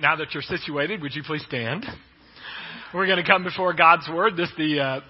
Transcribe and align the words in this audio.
Now 0.00 0.16
that 0.16 0.32
you're 0.32 0.42
situated, 0.42 1.02
would 1.02 1.14
you 1.14 1.22
please 1.22 1.44
stand? 1.46 1.84
We're 2.94 3.04
going 3.04 3.22
to 3.22 3.30
come 3.30 3.44
before 3.44 3.74
God's 3.74 4.08
Word. 4.08 4.34
This 4.34 4.48
is 4.48 4.56
the 4.56 4.80
uh, 4.80 5.00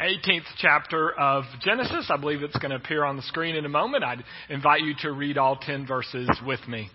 18th 0.00 0.46
chapter 0.58 1.12
of 1.12 1.44
Genesis. 1.60 2.10
I 2.10 2.16
believe 2.16 2.42
it's 2.42 2.58
going 2.58 2.72
to 2.72 2.76
appear 2.76 3.04
on 3.04 3.14
the 3.14 3.22
screen 3.22 3.54
in 3.54 3.64
a 3.64 3.68
moment. 3.68 4.02
I'd 4.02 4.24
invite 4.48 4.80
you 4.80 4.94
to 5.02 5.12
read 5.12 5.38
all 5.38 5.54
10 5.54 5.86
verses 5.86 6.28
with 6.44 6.58
me. 6.66 6.90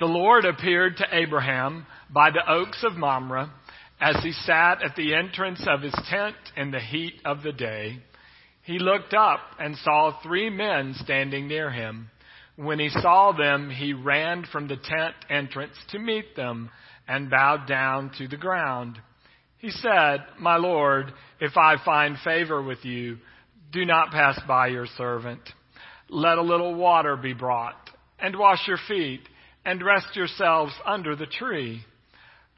The 0.00 0.06
Lord 0.06 0.44
appeared 0.44 0.96
to 0.96 1.06
Abraham 1.12 1.86
by 2.10 2.30
the 2.32 2.42
oaks 2.50 2.82
of 2.82 2.94
Mamre 2.94 3.48
as 4.00 4.16
he 4.24 4.32
sat 4.32 4.82
at 4.82 4.96
the 4.96 5.14
entrance 5.14 5.64
of 5.68 5.82
his 5.82 5.94
tent 6.10 6.34
in 6.56 6.72
the 6.72 6.80
heat 6.80 7.20
of 7.24 7.44
the 7.44 7.52
day. 7.52 7.98
He 8.64 8.80
looked 8.80 9.14
up 9.14 9.38
and 9.60 9.76
saw 9.76 10.18
three 10.20 10.50
men 10.50 10.94
standing 10.98 11.46
near 11.46 11.70
him. 11.70 12.10
When 12.56 12.78
he 12.78 12.88
saw 12.88 13.32
them, 13.32 13.70
he 13.70 13.92
ran 13.92 14.44
from 14.50 14.66
the 14.66 14.76
tent 14.76 15.14
entrance 15.28 15.76
to 15.90 15.98
meet 15.98 16.34
them 16.36 16.70
and 17.06 17.30
bowed 17.30 17.66
down 17.66 18.10
to 18.18 18.26
the 18.26 18.38
ground. 18.38 18.98
He 19.58 19.70
said, 19.70 20.24
My 20.38 20.56
Lord, 20.56 21.12
if 21.40 21.56
I 21.56 21.76
find 21.84 22.16
favor 22.24 22.62
with 22.62 22.84
you, 22.84 23.18
do 23.72 23.84
not 23.84 24.10
pass 24.10 24.40
by 24.48 24.68
your 24.68 24.86
servant. 24.96 25.40
Let 26.08 26.38
a 26.38 26.42
little 26.42 26.74
water 26.74 27.16
be 27.16 27.34
brought, 27.34 27.90
and 28.18 28.38
wash 28.38 28.66
your 28.66 28.78
feet, 28.88 29.22
and 29.64 29.84
rest 29.84 30.14
yourselves 30.14 30.72
under 30.86 31.14
the 31.16 31.26
tree. 31.26 31.82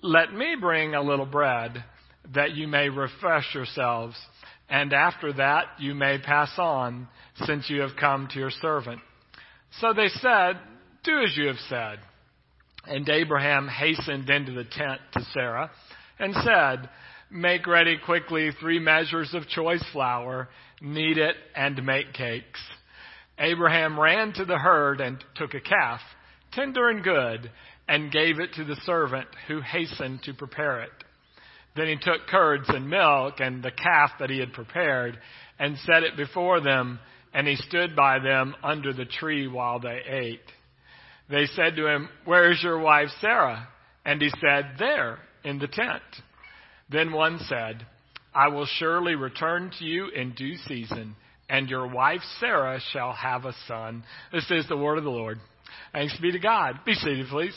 Let 0.03 0.33
me 0.33 0.55
bring 0.61 0.95
a 0.95 1.03
little 1.03 1.27
bread, 1.27 1.83
that 2.35 2.53
you 2.53 2.69
may 2.69 2.89
refresh 2.89 3.55
yourselves, 3.55 4.17
and 4.69 4.93
after 4.93 5.33
that 5.33 5.65
you 5.79 5.95
may 5.95 6.19
pass 6.19 6.53
on, 6.59 7.09
since 7.47 7.69
you 7.71 7.81
have 7.81 7.97
come 7.99 8.29
to 8.33 8.39
your 8.39 8.51
servant. 8.51 9.01
So 9.81 9.93
they 9.93 10.09
said, 10.09 10.59
Do 11.05 11.23
as 11.23 11.37
you 11.37 11.47
have 11.47 11.61
said. 11.69 11.99
And 12.87 13.09
Abraham 13.09 13.69
hastened 13.69 14.31
into 14.31 14.53
the 14.53 14.65
tent 14.65 15.01
to 15.13 15.23
Sarah 15.33 15.71
and 16.19 16.35
said, 16.35 16.89
Make 17.31 17.67
ready 17.67 17.99
quickly 18.05 18.51
three 18.59 18.79
measures 18.79 19.35
of 19.35 19.47
choice 19.49 19.85
flour, 19.93 20.49
knead 20.81 21.19
it, 21.19 21.37
and 21.55 21.85
make 21.85 22.15
cakes. 22.15 22.61
Abraham 23.39 24.01
ran 24.01 24.33
to 24.35 24.45
the 24.45 24.59
herd 24.59 25.01
and 25.01 25.23
took 25.35 25.55
a 25.55 25.61
calf, 25.61 26.01
tender 26.53 26.89
and 26.89 27.05
good, 27.05 27.51
and 27.87 28.11
gave 28.11 28.41
it 28.41 28.55
to 28.55 28.65
the 28.65 28.81
servant 28.85 29.29
who 29.47 29.61
hastened 29.61 30.23
to 30.25 30.35
prepare 30.35 30.81
it. 30.81 30.91
Then 31.77 31.87
he 31.87 31.97
took 31.97 32.27
curds 32.29 32.69
and 32.69 32.89
milk 32.89 33.35
and 33.39 33.63
the 33.63 33.71
calf 33.71 34.13
that 34.19 34.31
he 34.31 34.41
had 34.41 34.53
prepared 34.53 35.19
and 35.59 35.77
set 35.79 36.03
it 36.03 36.17
before 36.17 36.61
them 36.61 36.99
and 37.33 37.47
he 37.47 37.57
stood 37.57 37.95
by 37.95 38.19
them 38.19 38.55
under 38.63 38.93
the 38.93 39.05
tree 39.05 39.47
while 39.47 39.81
they 39.81 40.01
ate. 40.09 40.41
They 41.31 41.47
said 41.47 41.77
to 41.77 41.87
him, 41.87 42.09
Where 42.25 42.51
is 42.51 42.63
your 42.63 42.79
wife 42.79 43.09
Sarah? 43.21 43.69
And 44.05 44.21
he 44.21 44.31
said, 44.41 44.77
There, 44.79 45.19
in 45.45 45.59
the 45.59 45.69
tent. 45.69 46.03
Then 46.91 47.13
one 47.13 47.39
said, 47.41 47.87
I 48.35 48.49
will 48.49 48.67
surely 48.67 49.15
return 49.15 49.71
to 49.79 49.85
you 49.85 50.09
in 50.09 50.33
due 50.33 50.57
season, 50.57 51.17
and 51.49 51.69
your 51.69 51.87
wife 51.87 52.21
Sarah 52.41 52.81
shall 52.93 53.13
have 53.13 53.45
a 53.45 53.55
son. 53.67 54.05
This 54.33 54.51
is 54.51 54.67
the 54.69 54.77
word 54.77 54.99
of 54.99 55.05
the 55.05 55.11
Lord. 55.11 55.39
Thanks 55.93 56.17
be 56.21 56.33
to 56.33 56.39
God. 56.39 56.81
Be 56.87 56.95
seated, 56.95 57.27
please. 57.29 57.55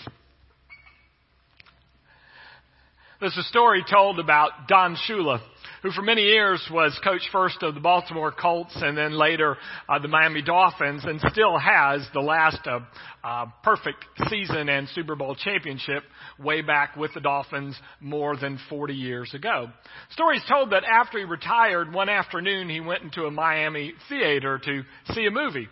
There's 3.21 3.37
a 3.37 3.43
story 3.43 3.85
told 3.89 4.19
about 4.19 4.67
Don 4.67 4.97
Shula 5.07 5.41
who 5.81 5.91
for 5.91 6.01
many 6.01 6.21
years 6.21 6.61
was 6.71 6.97
coach 7.03 7.21
first 7.31 7.61
of 7.63 7.73
the 7.73 7.79
Baltimore 7.79 8.31
Colts 8.31 8.75
and 8.75 8.97
then 8.97 9.13
later 9.13 9.57
uh, 9.89 9.99
the 9.99 10.07
Miami 10.07 10.41
Dolphins 10.41 11.03
and 11.05 11.19
still 11.31 11.57
has 11.57 12.07
the 12.13 12.19
last 12.19 12.59
uh, 12.67 12.79
uh, 13.23 13.45
perfect 13.63 14.05
season 14.29 14.69
and 14.69 14.87
Super 14.89 15.15
Bowl 15.15 15.35
championship 15.35 16.03
way 16.39 16.61
back 16.61 16.95
with 16.95 17.13
the 17.13 17.19
Dolphins 17.19 17.75
more 17.99 18.37
than 18.37 18.59
40 18.69 18.93
years 18.93 19.33
ago. 19.33 19.67
Stories 20.11 20.43
told 20.47 20.71
that 20.71 20.83
after 20.83 21.17
he 21.17 21.25
retired 21.25 21.93
one 21.93 22.09
afternoon 22.09 22.69
he 22.69 22.79
went 22.79 23.03
into 23.03 23.23
a 23.23 23.31
Miami 23.31 23.93
theater 24.07 24.59
to 24.63 24.83
see 25.13 25.25
a 25.25 25.31
movie. 25.31 25.67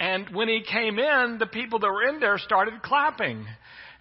And 0.00 0.34
when 0.34 0.48
he 0.48 0.62
came 0.68 0.98
in, 0.98 1.36
the 1.38 1.46
people 1.46 1.78
that 1.78 1.86
were 1.86 2.08
in 2.08 2.18
there 2.18 2.38
started 2.38 2.82
clapping. 2.82 3.46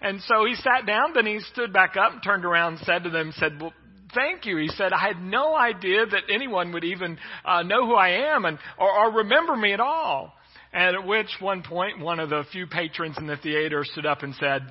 And 0.02 0.22
so 0.24 0.46
he 0.46 0.56
sat 0.56 0.86
down, 0.88 1.14
then 1.14 1.28
he 1.28 1.40
stood 1.52 1.72
back 1.72 1.96
up 1.96 2.24
turned 2.24 2.44
around 2.44 2.80
said 2.80 3.04
to 3.04 3.10
them, 3.10 3.32
said, 3.38 3.62
well, 3.62 3.72
thank 4.14 4.46
you. 4.46 4.58
He 4.58 4.70
said, 4.70 4.94
I 4.94 5.00
had 5.00 5.22
no 5.22 5.56
idea 5.56 6.06
that 6.06 6.24
anyone 6.32 6.74
would 6.74 6.84
even 6.84 7.18
uh, 7.46 7.64
know 7.64 7.86
who 7.86 7.96
I 7.96 8.34
am 8.34 8.46
and, 8.46 8.58
or, 8.78 8.92
or 8.92 9.12
remember 9.18 9.56
me 9.56 9.74
at 9.74 9.80
all. 9.80 10.34
And 10.72 10.96
at 10.96 11.06
which 11.06 11.30
one 11.40 11.62
point, 11.62 12.00
one 12.00 12.20
of 12.20 12.30
the 12.30 12.44
few 12.52 12.66
patrons 12.66 13.18
in 13.20 13.28
the 13.28 13.38
theater 13.38 13.84
stood 13.84 14.06
up 14.06 14.24
and 14.24 14.34
said, 14.36 14.62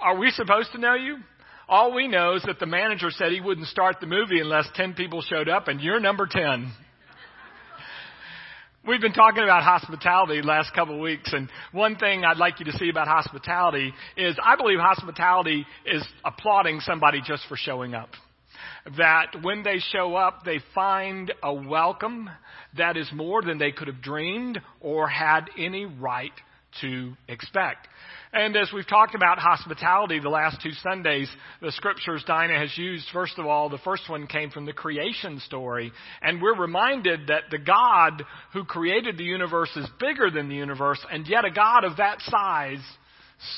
Are 0.00 0.16
we 0.16 0.30
supposed 0.30 0.72
to 0.72 0.78
know 0.78 0.94
you? 0.94 1.16
All 1.66 1.94
we 1.94 2.08
know 2.08 2.34
is 2.34 2.42
that 2.42 2.58
the 2.58 2.66
manager 2.66 3.10
said 3.10 3.32
he 3.32 3.40
wouldn't 3.40 3.68
start 3.68 3.96
the 4.00 4.06
movie 4.06 4.40
unless 4.40 4.68
10 4.74 4.94
people 4.94 5.22
showed 5.22 5.48
up, 5.48 5.68
and 5.68 5.80
you're 5.80 6.00
number 6.00 6.26
10. 6.26 6.70
We've 8.86 9.00
been 9.00 9.12
talking 9.12 9.44
about 9.44 9.62
hospitality 9.62 10.40
the 10.40 10.46
last 10.46 10.74
couple 10.74 10.94
of 10.94 11.00
weeks, 11.00 11.32
and 11.32 11.48
one 11.70 11.96
thing 11.96 12.24
I'd 12.24 12.38
like 12.38 12.58
you 12.58 12.64
to 12.66 12.72
see 12.72 12.88
about 12.88 13.06
hospitality 13.06 13.92
is 14.16 14.36
I 14.42 14.56
believe 14.56 14.78
hospitality 14.78 15.64
is 15.86 16.04
applauding 16.24 16.80
somebody 16.80 17.20
just 17.24 17.44
for 17.48 17.56
showing 17.56 17.94
up 17.94 18.08
that 18.96 19.36
when 19.42 19.62
they 19.62 19.78
show 19.92 20.14
up, 20.14 20.44
they 20.44 20.60
find 20.74 21.32
a 21.42 21.52
welcome 21.52 22.30
that 22.76 22.96
is 22.96 23.10
more 23.12 23.42
than 23.42 23.58
they 23.58 23.72
could 23.72 23.88
have 23.88 24.02
dreamed 24.02 24.60
or 24.80 25.08
had 25.08 25.50
any 25.58 25.84
right 25.84 26.32
to 26.80 27.14
expect. 27.28 27.88
And 28.32 28.56
as 28.56 28.70
we've 28.72 28.86
talked 28.86 29.16
about 29.16 29.38
hospitality 29.38 30.20
the 30.20 30.28
last 30.28 30.62
two 30.62 30.70
Sundays, 30.82 31.28
the 31.60 31.72
scriptures 31.72 32.22
Dinah 32.26 32.58
has 32.58 32.76
used, 32.78 33.06
first 33.12 33.38
of 33.38 33.46
all, 33.46 33.68
the 33.68 33.78
first 33.78 34.08
one 34.08 34.28
came 34.28 34.50
from 34.50 34.66
the 34.66 34.72
creation 34.72 35.40
story. 35.40 35.90
And 36.22 36.40
we're 36.40 36.56
reminded 36.56 37.26
that 37.26 37.44
the 37.50 37.58
God 37.58 38.24
who 38.52 38.64
created 38.64 39.18
the 39.18 39.24
universe 39.24 39.70
is 39.74 39.86
bigger 39.98 40.30
than 40.30 40.48
the 40.48 40.54
universe, 40.54 41.04
and 41.10 41.26
yet 41.26 41.44
a 41.44 41.50
God 41.50 41.84
of 41.84 41.96
that 41.96 42.20
size 42.20 42.84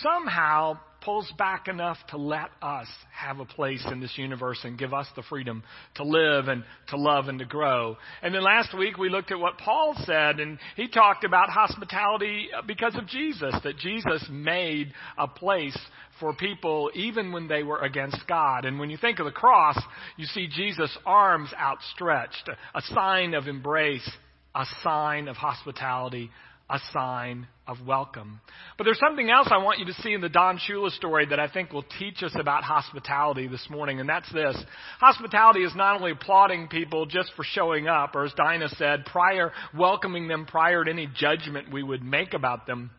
somehow 0.00 0.78
pulls 1.04 1.30
back 1.38 1.68
enough 1.68 1.98
to 2.08 2.16
let 2.16 2.50
us 2.60 2.86
have 3.12 3.40
a 3.40 3.44
place 3.44 3.84
in 3.90 4.00
this 4.00 4.16
universe 4.16 4.58
and 4.64 4.78
give 4.78 4.94
us 4.94 5.06
the 5.16 5.22
freedom 5.22 5.62
to 5.96 6.04
live 6.04 6.48
and 6.48 6.64
to 6.88 6.96
love 6.96 7.28
and 7.28 7.38
to 7.38 7.44
grow. 7.44 7.96
And 8.22 8.34
then 8.34 8.42
last 8.42 8.76
week 8.76 8.98
we 8.98 9.08
looked 9.08 9.30
at 9.32 9.38
what 9.38 9.58
Paul 9.58 9.94
said 10.04 10.40
and 10.40 10.58
he 10.76 10.88
talked 10.88 11.24
about 11.24 11.48
hospitality 11.50 12.48
because 12.66 12.96
of 12.96 13.06
Jesus, 13.06 13.54
that 13.64 13.78
Jesus 13.78 14.24
made 14.30 14.92
a 15.18 15.28
place 15.28 15.78
for 16.20 16.34
people 16.34 16.90
even 16.94 17.32
when 17.32 17.48
they 17.48 17.62
were 17.62 17.80
against 17.80 18.26
God. 18.28 18.64
And 18.64 18.78
when 18.78 18.90
you 18.90 18.96
think 18.96 19.18
of 19.18 19.26
the 19.26 19.32
cross, 19.32 19.78
you 20.16 20.26
see 20.26 20.46
Jesus' 20.46 20.96
arms 21.04 21.50
outstretched, 21.58 22.48
a 22.74 22.82
sign 22.94 23.34
of 23.34 23.48
embrace, 23.48 24.08
a 24.54 24.64
sign 24.82 25.28
of 25.28 25.36
hospitality, 25.36 26.30
a 26.72 26.80
sign 26.90 27.46
of 27.66 27.76
welcome. 27.86 28.40
But 28.78 28.84
there's 28.84 28.98
something 28.98 29.28
else 29.28 29.48
I 29.50 29.58
want 29.58 29.78
you 29.78 29.84
to 29.84 29.92
see 29.92 30.14
in 30.14 30.22
the 30.22 30.30
Don 30.30 30.58
Shula 30.58 30.90
story 30.90 31.26
that 31.26 31.38
I 31.38 31.46
think 31.46 31.70
will 31.70 31.84
teach 31.98 32.22
us 32.22 32.34
about 32.34 32.64
hospitality 32.64 33.46
this 33.46 33.68
morning, 33.68 34.00
and 34.00 34.08
that's 34.08 34.32
this. 34.32 34.56
Hospitality 34.98 35.60
is 35.64 35.76
not 35.76 35.96
only 35.96 36.12
applauding 36.12 36.68
people 36.68 37.04
just 37.04 37.30
for 37.36 37.44
showing 37.44 37.88
up, 37.88 38.16
or 38.16 38.24
as 38.24 38.32
Dinah 38.32 38.70
said, 38.70 39.04
prior, 39.04 39.52
welcoming 39.76 40.28
them 40.28 40.46
prior 40.46 40.82
to 40.82 40.90
any 40.90 41.08
judgment 41.14 41.70
we 41.70 41.82
would 41.82 42.02
make 42.02 42.32
about 42.32 42.66
them. 42.66 42.90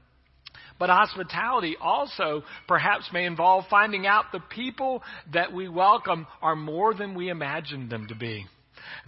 But 0.77 0.91
hospitality 0.91 1.75
also 1.81 2.43
perhaps 2.67 3.09
may 3.11 3.25
involve 3.25 3.65
finding 3.71 4.05
out 4.05 4.25
the 4.31 4.39
people 4.39 5.01
that 5.33 5.51
we 5.51 5.67
welcome 5.67 6.27
are 6.43 6.55
more 6.55 6.93
than 6.93 7.15
we 7.15 7.29
imagined 7.29 7.89
them 7.89 8.07
to 8.09 8.15
be 8.15 8.45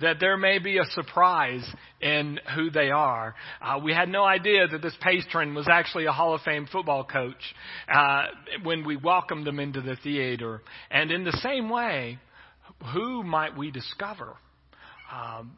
that 0.01 0.19
there 0.19 0.37
may 0.37 0.59
be 0.59 0.77
a 0.77 0.85
surprise 0.91 1.65
in 2.01 2.39
who 2.55 2.69
they 2.69 2.91
are. 2.91 3.35
Uh, 3.61 3.79
we 3.83 3.93
had 3.93 4.09
no 4.09 4.23
idea 4.23 4.67
that 4.67 4.81
this 4.81 4.95
patron 5.01 5.55
was 5.55 5.67
actually 5.69 6.05
a 6.05 6.11
Hall 6.11 6.33
of 6.33 6.41
Fame 6.41 6.67
football 6.71 7.03
coach 7.03 7.55
uh, 7.93 8.23
when 8.63 8.85
we 8.85 8.97
welcomed 8.97 9.45
them 9.45 9.59
into 9.59 9.81
the 9.81 9.95
theater. 9.97 10.61
And 10.91 11.11
in 11.11 11.23
the 11.23 11.37
same 11.43 11.69
way, 11.69 12.19
who 12.93 13.23
might 13.23 13.57
we 13.57 13.71
discover? 13.71 14.35
Um, 15.11 15.57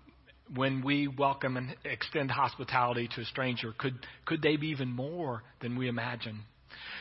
when 0.56 0.84
we 0.84 1.08
welcome 1.08 1.58
and 1.58 1.76
extend 1.84 2.32
hospitality 2.32 3.10
to 3.16 3.22
a 3.22 3.26
stranger, 3.26 3.74
could, 3.78 3.96
could 4.26 4.42
they 4.42 4.56
be 4.56 4.68
even 4.68 4.90
more 4.90 5.44
than 5.62 5.78
we 5.78 5.88
imagine? 5.88 6.40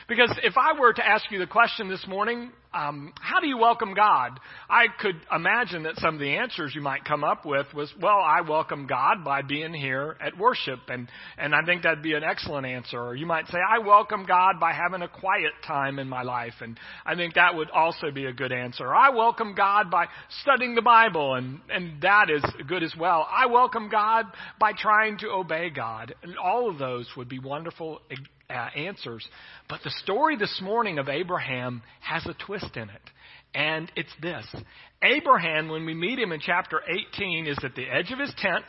Because 0.07 0.33
if 0.41 0.53
I 0.57 0.79
were 0.79 0.93
to 0.93 1.05
ask 1.05 1.29
you 1.31 1.39
the 1.39 1.47
question 1.47 1.89
this 1.89 2.05
morning, 2.07 2.51
um, 2.73 3.11
how 3.19 3.41
do 3.41 3.47
you 3.47 3.57
welcome 3.57 3.93
God? 3.93 4.39
I 4.69 4.85
could 4.99 5.15
imagine 5.35 5.83
that 5.83 5.97
some 5.97 6.13
of 6.13 6.19
the 6.21 6.37
answers 6.37 6.73
you 6.73 6.79
might 6.79 7.03
come 7.03 7.25
up 7.25 7.45
with 7.45 7.65
was, 7.73 7.93
well, 7.99 8.19
I 8.19 8.39
welcome 8.39 8.87
God 8.87 9.25
by 9.25 9.41
being 9.41 9.73
here 9.73 10.15
at 10.21 10.37
worship, 10.37 10.79
and 10.87 11.09
and 11.37 11.53
I 11.53 11.61
think 11.65 11.83
that'd 11.83 12.03
be 12.03 12.13
an 12.13 12.23
excellent 12.23 12.65
answer. 12.65 13.01
Or 13.01 13.15
you 13.15 13.25
might 13.25 13.47
say, 13.47 13.57
I 13.57 13.79
welcome 13.79 14.25
God 14.25 14.61
by 14.61 14.71
having 14.71 15.01
a 15.01 15.09
quiet 15.09 15.51
time 15.65 15.99
in 15.99 16.07
my 16.07 16.23
life, 16.23 16.53
and 16.61 16.79
I 17.05 17.15
think 17.15 17.33
that 17.33 17.55
would 17.55 17.69
also 17.71 18.09
be 18.09 18.25
a 18.25 18.33
good 18.33 18.53
answer. 18.53 18.95
I 18.95 19.09
welcome 19.09 19.55
God 19.55 19.91
by 19.91 20.05
studying 20.41 20.75
the 20.75 20.81
Bible, 20.81 21.35
and 21.35 21.59
and 21.69 22.01
that 22.01 22.29
is 22.29 22.43
good 22.65 22.83
as 22.83 22.93
well. 22.97 23.27
I 23.29 23.47
welcome 23.47 23.89
God 23.89 24.25
by 24.57 24.71
trying 24.71 25.17
to 25.19 25.27
obey 25.31 25.69
God, 25.69 26.15
and 26.23 26.37
all 26.37 26.69
of 26.69 26.77
those 26.77 27.09
would 27.17 27.27
be 27.27 27.39
wonderful 27.39 27.99
uh, 28.49 28.69
answers. 28.75 29.27
But 29.69 29.81
the 29.83 29.91
story 30.03 30.37
this 30.37 30.59
morning 30.61 30.99
of 30.99 31.09
Abraham 31.09 31.81
has 31.99 32.25
a 32.25 32.35
twist 32.45 32.75
in 32.75 32.89
it. 32.89 33.01
And 33.53 33.91
it's 33.95 34.13
this. 34.21 34.45
Abraham, 35.01 35.69
when 35.69 35.85
we 35.85 35.93
meet 35.93 36.19
him 36.19 36.31
in 36.31 36.39
chapter 36.39 36.81
18, 36.87 37.47
is 37.47 37.57
at 37.63 37.75
the 37.75 37.85
edge 37.85 38.11
of 38.11 38.19
his 38.19 38.33
tent 38.37 38.65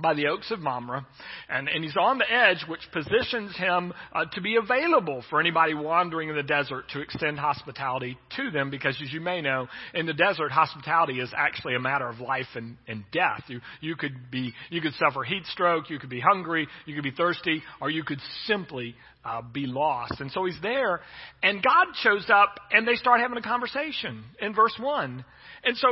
by 0.00 0.14
the 0.14 0.28
oaks 0.28 0.50
of 0.52 0.60
Mamre, 0.60 1.04
and, 1.48 1.68
and 1.68 1.82
he's 1.82 1.96
on 1.96 2.18
the 2.18 2.32
edge, 2.32 2.64
which 2.68 2.80
positions 2.92 3.56
him 3.56 3.92
uh, 4.12 4.24
to 4.32 4.40
be 4.40 4.56
available 4.56 5.24
for 5.28 5.40
anybody 5.40 5.74
wandering 5.74 6.28
in 6.28 6.36
the 6.36 6.44
desert 6.44 6.84
to 6.92 7.00
extend 7.00 7.38
hospitality 7.38 8.16
to 8.36 8.50
them, 8.52 8.70
because 8.70 8.96
as 9.02 9.12
you 9.12 9.20
may 9.20 9.40
know, 9.40 9.66
in 9.92 10.06
the 10.06 10.12
desert, 10.12 10.52
hospitality 10.52 11.18
is 11.18 11.30
actually 11.36 11.74
a 11.74 11.80
matter 11.80 12.08
of 12.08 12.20
life 12.20 12.46
and, 12.54 12.76
and 12.86 13.04
death. 13.12 13.42
You, 13.48 13.60
you 13.80 13.96
could 13.96 14.30
be, 14.30 14.54
you 14.70 14.80
could 14.80 14.94
suffer 14.94 15.24
heat 15.24 15.44
stroke, 15.46 15.90
you 15.90 15.98
could 15.98 16.10
be 16.10 16.20
hungry, 16.20 16.68
you 16.86 16.94
could 16.94 17.04
be 17.04 17.10
thirsty, 17.10 17.62
or 17.80 17.90
you 17.90 18.04
could 18.04 18.20
simply 18.44 18.94
uh, 19.24 19.42
be 19.42 19.66
lost. 19.66 20.20
And 20.20 20.30
so 20.30 20.44
he's 20.44 20.58
there, 20.62 21.00
and 21.42 21.62
God 21.62 21.88
shows 21.96 22.26
up, 22.32 22.60
and 22.70 22.86
they 22.86 22.94
start 22.94 23.20
having 23.20 23.38
a 23.38 23.42
conversation 23.42 24.22
in 24.40 24.54
verse 24.54 24.74
1. 24.78 25.24
And 25.64 25.76
so 25.76 25.88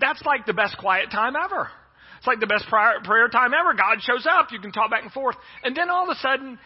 that's 0.00 0.22
like 0.24 0.46
the 0.46 0.54
best 0.54 0.78
quiet 0.78 1.10
time 1.10 1.34
ever. 1.36 1.68
It's 2.22 2.26
like 2.28 2.38
the 2.38 2.46
best 2.46 2.68
prayer, 2.68 3.00
prayer 3.02 3.26
time 3.26 3.50
ever. 3.52 3.74
God 3.74 4.00
shows 4.00 4.28
up. 4.30 4.52
You 4.52 4.60
can 4.60 4.70
talk 4.70 4.92
back 4.92 5.02
and 5.02 5.10
forth. 5.10 5.34
And 5.64 5.76
then 5.76 5.90
all 5.90 6.08
of 6.08 6.16
a 6.16 6.20
sudden, 6.20 6.56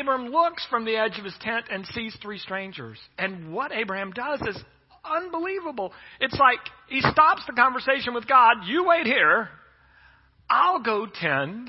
Abram 0.00 0.28
looks 0.28 0.66
from 0.70 0.86
the 0.86 0.96
edge 0.96 1.18
of 1.18 1.26
his 1.26 1.34
tent 1.42 1.66
and 1.70 1.84
sees 1.88 2.16
three 2.22 2.38
strangers. 2.38 2.96
And 3.18 3.52
what 3.52 3.70
Abraham 3.70 4.12
does 4.12 4.40
is 4.40 4.58
unbelievable. 5.04 5.92
It's 6.20 6.38
like 6.38 6.60
he 6.88 7.02
stops 7.02 7.42
the 7.46 7.52
conversation 7.52 8.14
with 8.14 8.26
God. 8.26 8.64
You 8.64 8.86
wait 8.86 9.04
here. 9.04 9.50
I'll 10.48 10.80
go 10.80 11.06
tend 11.06 11.68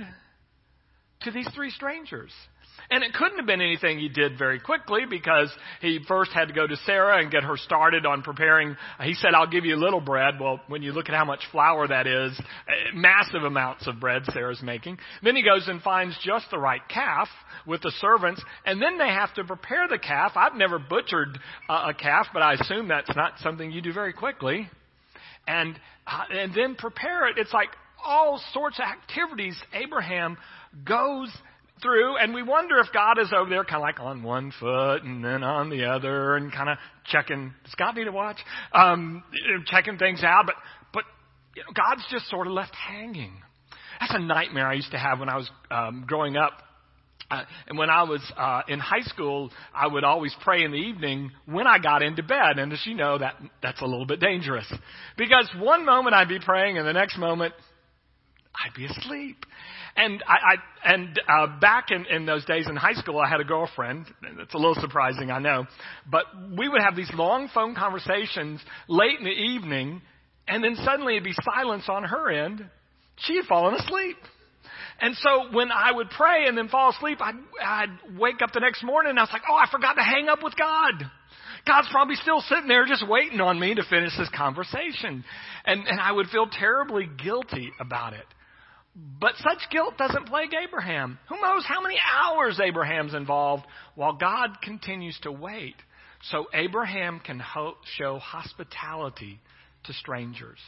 to 1.24 1.32
these 1.32 1.50
three 1.54 1.72
strangers. 1.72 2.32
And 2.92 3.04
it 3.04 3.14
couldn't 3.14 3.38
have 3.38 3.46
been 3.46 3.62
anything 3.62 4.00
he 4.00 4.10
did 4.10 4.38
very 4.38 4.60
quickly 4.60 5.02
because 5.08 5.52
he 5.80 6.00
first 6.08 6.32
had 6.32 6.48
to 6.48 6.54
go 6.56 6.66
to 6.66 6.76
Sarah 6.88 7.22
and 7.22 7.30
get 7.32 7.44
her 7.44 7.56
started 7.56 8.04
on 8.06 8.24
preparing. 8.24 8.76
He 9.04 9.14
said, 9.14 9.36
I'll 9.36 9.50
give 9.50 9.64
you 9.64 9.76
a 9.76 9.78
little 9.78 10.02
bread. 10.02 10.40
Well, 10.40 10.60
when 10.68 10.82
you 10.82 10.92
look 10.92 11.08
at 11.08 11.14
how 11.14 11.26
much 11.26 11.42
flour 11.52 11.88
that 11.88 12.08
is, 12.08 12.40
eh, 12.40 12.72
massive 12.96 13.44
amounts 13.44 13.86
of 13.86 14.00
bread 14.00 14.24
Sarah's 14.34 14.64
making. 14.64 14.98
Then 15.22 15.36
he 15.36 15.44
goes 15.44 15.68
and 15.68 15.84
finds 15.84 16.18
just 16.24 16.50
the 16.50 16.58
right 16.58 16.82
calf 16.90 17.28
with 17.68 17.82
the 17.82 17.92
servants, 18.00 18.42
and 18.66 18.82
then 18.82 18.98
they 18.98 19.10
have 19.10 19.36
to 19.36 19.44
prepare 19.44 19.88
the 19.88 20.00
calf. 20.00 20.32
I've 20.36 20.56
never 20.56 20.80
butchered 20.80 21.38
a 21.70 21.94
calf, 21.94 22.28
but 22.34 22.42
I 22.42 22.54
assume 22.54 22.88
that's 22.88 23.16
not 23.16 23.34
something 23.40 23.72
you 23.72 23.82
do 23.82 23.94
very 23.94 24.14
quickly. 24.14 24.68
And, 25.48 25.80
uh, 26.08 26.24
and 26.32 26.54
then 26.56 26.74
prepare 26.76 27.28
it. 27.28 27.38
It's 27.38 27.54
like 27.54 27.70
all 28.04 28.42
sorts 28.54 28.80
of 28.80 28.86
activities 28.86 29.56
Abraham 29.74 30.38
goes 30.86 31.32
through, 31.82 32.18
and 32.18 32.34
we 32.34 32.44
wonder 32.44 32.78
if 32.80 32.88
God 32.94 33.20
is 33.20 33.32
over 33.36 33.50
there 33.50 33.64
kind 33.64 33.78
of 33.78 33.82
like 33.82 34.00
on 34.00 34.24
one 34.24 34.52
foot 34.60 35.04
and 35.04 35.24
then 35.24 35.44
on 35.44 35.70
the 35.70 35.86
other 35.86 36.36
and 36.36 36.52
kind 36.52 36.70
of 36.70 36.78
checking. 37.06 37.54
Does 37.64 37.76
God 37.76 37.96
need 37.96 38.06
to 38.06 38.12
watch? 38.12 38.38
Um, 38.74 39.24
checking 39.66 39.98
things 39.98 40.24
out, 40.24 40.46
but 40.46 40.56
but 40.94 41.04
you 41.56 41.64
know, 41.64 41.70
God's 41.74 42.06
just 42.12 42.30
sort 42.30 42.48
of 42.48 42.54
left 42.54 42.74
hanging. 42.76 43.34
That's 44.00 44.14
a 44.16 44.20
nightmare 44.20 44.68
I 44.68 44.74
used 44.74 44.92
to 44.92 44.98
have 44.98 45.20
when 45.20 45.30
I 45.30 45.36
was 45.36 45.50
um, 45.72 46.06
growing 46.08 46.38
up. 46.38 46.54
Uh, 47.32 47.44
and 47.68 47.78
when 47.78 47.92
I 47.92 48.04
was 48.04 48.22
uh, 48.38 48.62
in 48.68 48.80
high 48.80 49.02
school, 49.02 49.52
I 49.74 49.86
would 49.86 50.04
always 50.04 50.36
pray 50.44 50.64
in 50.64 50.72
the 50.72 50.78
evening 50.78 51.32
when 51.46 51.68
I 51.68 51.78
got 51.78 52.02
into 52.02 52.24
bed. 52.24 52.58
And 52.58 52.74
as 52.74 52.82
you 52.86 52.96
know, 52.96 53.20
that 53.20 53.36
that's 53.62 53.82
a 53.82 53.86
little 53.86 54.08
bit 54.08 54.20
dangerous 54.20 54.66
because 55.16 55.48
one 55.60 55.86
moment 55.86 56.16
I'd 56.16 56.30
be 56.30 56.40
praying, 56.40 56.78
and 56.78 56.88
the 56.88 56.94
next 56.94 57.20
moment 57.20 57.54
I'd 58.56 58.74
be 58.76 58.86
asleep. 58.86 59.46
And 59.96 60.24
I, 60.28 60.34
I 60.34 60.94
and 60.94 61.20
uh, 61.28 61.60
back 61.60 61.92
in, 61.92 62.06
in 62.06 62.26
those 62.26 62.46
days 62.46 62.68
in 62.68 62.76
high 62.76 62.94
school, 62.94 63.20
I 63.20 63.28
had 63.28 63.42
a 63.42 63.44
girlfriend. 63.44 64.06
It's 64.40 64.54
a 64.54 64.58
little 64.58 64.76
surprising, 64.76 65.32
I 65.32 65.40
know, 65.40 65.66
but 66.10 66.26
we 66.58 66.68
would 66.68 66.82
have 66.82 66.96
these 66.96 67.12
long 67.14 67.50
phone 67.54 67.76
conversations 67.76 68.62
late 68.88 69.20
in 69.20 69.26
the 69.26 69.32
evening, 69.32 70.02
and 70.48 70.64
then 70.64 70.76
suddenly 70.84 71.14
it'd 71.16 71.24
be 71.24 71.36
silence 71.56 71.86
on 71.88 72.04
her 72.04 72.30
end. 72.30 72.66
She 73.18 73.36
had 73.36 73.46
fallen 73.46 73.76
asleep. 73.76 74.18
And 75.02 75.16
so 75.18 75.48
when 75.54 75.72
I 75.72 75.92
would 75.92 76.10
pray 76.10 76.48
and 76.48 76.58
then 76.58 76.68
fall 76.68 76.90
asleep, 76.90 77.20
I'd, 77.22 77.36
I'd 77.64 78.18
wake 78.18 78.42
up 78.42 78.52
the 78.52 78.60
next 78.60 78.84
morning 78.84 79.12
and 79.12 79.20
I 79.20 79.24
was 79.24 79.30
like, 79.32 79.44
oh, 79.50 79.56
I 79.56 79.66
forgot 79.72 79.94
to 79.94 80.04
hang 80.04 80.28
up 80.28 80.44
with 80.44 80.56
God. 80.58 81.10
God's 81.66 81.88
probably 81.92 82.16
still 82.16 82.42
sitting 82.42 82.68
there 82.68 82.86
just 82.86 83.08
waiting 83.08 83.40
on 83.40 83.60
me 83.60 83.76
to 83.76 83.84
finish 83.90 84.12
this 84.18 84.30
conversation. 84.36 85.24
And, 85.66 85.88
and 85.88 86.00
I 86.00 86.12
would 86.12 86.28
feel 86.28 86.48
terribly 86.48 87.08
guilty 87.22 87.72
about 87.80 88.14
it. 88.14 88.26
But 89.20 89.34
such 89.38 89.70
guilt 89.72 89.98
doesn't 89.98 90.28
plague 90.28 90.52
Abraham. 90.54 91.20
Who 91.30 91.40
knows 91.42 91.64
how 91.66 91.82
many 91.82 91.98
hours 92.00 92.60
Abraham's 92.60 93.14
involved 93.14 93.66
while 93.96 94.14
God 94.14 94.62
continues 94.62 95.18
to 95.22 95.32
wait 95.32 95.76
so 96.24 96.48
Abraham 96.54 97.20
can 97.20 97.40
ho- 97.40 97.78
show 97.98 98.20
hospitality 98.20 99.40
to 99.86 99.94
strangers. 99.94 100.60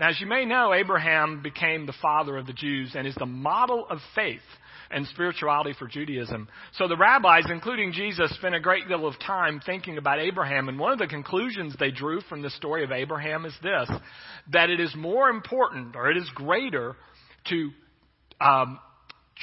Now, 0.00 0.08
as 0.08 0.20
you 0.20 0.26
may 0.26 0.44
know, 0.44 0.72
Abraham 0.72 1.42
became 1.42 1.86
the 1.86 1.94
father 2.00 2.36
of 2.36 2.46
the 2.46 2.52
Jews 2.52 2.92
and 2.94 3.06
is 3.06 3.14
the 3.16 3.26
model 3.26 3.86
of 3.88 3.98
faith 4.14 4.40
and 4.90 5.06
spirituality 5.08 5.74
for 5.78 5.86
Judaism. 5.86 6.48
So 6.72 6.88
the 6.88 6.96
rabbis, 6.96 7.44
including 7.50 7.92
Jesus, 7.92 8.34
spent 8.36 8.54
a 8.54 8.60
great 8.60 8.88
deal 8.88 9.06
of 9.06 9.18
time 9.18 9.60
thinking 9.64 9.98
about 9.98 10.18
Abraham. 10.18 10.68
And 10.68 10.78
one 10.78 10.92
of 10.92 10.98
the 10.98 11.06
conclusions 11.06 11.74
they 11.78 11.90
drew 11.90 12.22
from 12.22 12.40
the 12.40 12.50
story 12.50 12.84
of 12.84 12.92
Abraham 12.92 13.44
is 13.44 13.54
this 13.62 13.90
that 14.52 14.70
it 14.70 14.80
is 14.80 14.94
more 14.96 15.28
important, 15.28 15.94
or 15.94 16.10
it 16.10 16.16
is 16.16 16.30
greater, 16.34 16.96
to 17.50 17.70
um, 18.40 18.78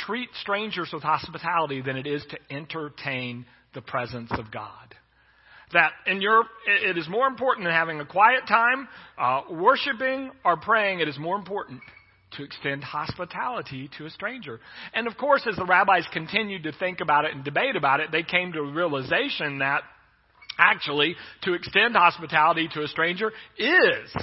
treat 0.05 0.29
strangers 0.41 0.89
with 0.93 1.03
hospitality 1.03 1.81
than 1.81 1.97
it 1.97 2.07
is 2.07 2.23
to 2.29 2.37
entertain 2.55 3.45
the 3.73 3.81
presence 3.81 4.31
of 4.31 4.51
God. 4.51 4.95
That 5.73 5.91
in 6.05 6.21
your, 6.21 6.43
it 6.67 6.97
is 6.97 7.07
more 7.09 7.27
important 7.27 7.65
than 7.65 7.73
having 7.73 7.99
a 7.99 8.05
quiet 8.05 8.41
time, 8.47 8.87
uh, 9.17 9.41
worshiping 9.49 10.31
or 10.43 10.57
praying. 10.57 10.99
It 10.99 11.07
is 11.07 11.17
more 11.17 11.35
important 11.35 11.81
to 12.33 12.43
extend 12.43 12.83
hospitality 12.83 13.89
to 13.97 14.05
a 14.05 14.09
stranger. 14.09 14.59
And 14.93 15.07
of 15.07 15.17
course, 15.17 15.45
as 15.49 15.55
the 15.55 15.65
rabbis 15.65 16.05
continued 16.13 16.63
to 16.63 16.71
think 16.73 17.01
about 17.01 17.25
it 17.25 17.33
and 17.33 17.43
debate 17.43 17.75
about 17.75 17.99
it, 17.99 18.11
they 18.11 18.23
came 18.23 18.51
to 18.53 18.59
a 18.59 18.71
realization 18.71 19.59
that 19.59 19.81
actually 20.57 21.15
to 21.43 21.53
extend 21.53 21.95
hospitality 21.95 22.69
to 22.73 22.83
a 22.83 22.87
stranger 22.87 23.31
is 23.57 24.15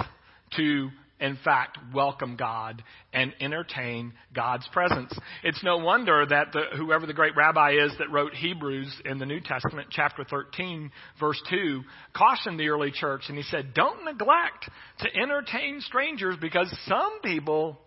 to 0.56 0.90
in 1.22 1.38
fact, 1.44 1.78
welcome 1.94 2.36
God 2.36 2.82
and 3.12 3.32
entertain 3.40 4.12
God's 4.34 4.66
presence. 4.72 5.16
It's 5.44 5.62
no 5.62 5.78
wonder 5.78 6.26
that 6.28 6.52
the, 6.52 6.64
whoever 6.76 7.06
the 7.06 7.14
great 7.14 7.36
rabbi 7.36 7.74
is 7.74 7.92
that 8.00 8.10
wrote 8.10 8.34
Hebrews 8.34 8.92
in 9.04 9.18
the 9.18 9.24
New 9.24 9.40
Testament, 9.40 9.88
chapter 9.90 10.24
13, 10.24 10.90
verse 11.20 11.40
2, 11.48 11.82
cautioned 12.12 12.58
the 12.58 12.68
early 12.68 12.90
church 12.90 13.22
and 13.28 13.36
he 13.36 13.44
said, 13.44 13.72
Don't 13.72 14.04
neglect 14.04 14.68
to 14.98 15.16
entertain 15.16 15.80
strangers 15.80 16.34
because 16.40 16.68
some 16.86 17.20
people 17.22 17.78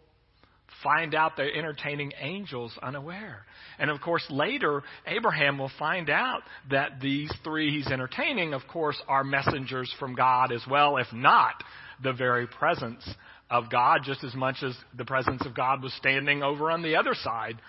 find 0.81 1.13
out 1.13 1.33
they're 1.35 1.53
entertaining 1.53 2.13
angels 2.19 2.71
unaware. 2.81 3.45
And 3.79 3.89
of 3.89 3.99
course, 3.99 4.25
later, 4.29 4.81
Abraham 5.07 5.57
will 5.57 5.71
find 5.77 6.09
out 6.09 6.43
that 6.69 7.01
these 7.01 7.31
three 7.43 7.71
he's 7.71 7.91
entertaining, 7.91 8.53
of 8.53 8.61
course, 8.71 9.01
are 9.09 9.25
messengers 9.25 9.93
from 9.99 10.15
God 10.15 10.53
as 10.53 10.61
well, 10.69 10.95
if 10.97 11.07
not 11.11 11.61
the 12.03 12.13
very 12.13 12.47
presence 12.47 13.07
of 13.49 13.69
God, 13.69 14.01
just 14.03 14.23
as 14.23 14.33
much 14.35 14.57
as 14.63 14.75
the 14.97 15.05
presence 15.05 15.45
of 15.45 15.55
God 15.55 15.83
was 15.83 15.93
standing 15.93 16.43
over 16.43 16.71
on 16.71 16.81
the 16.81 16.95
other 16.95 17.13
side 17.13 17.61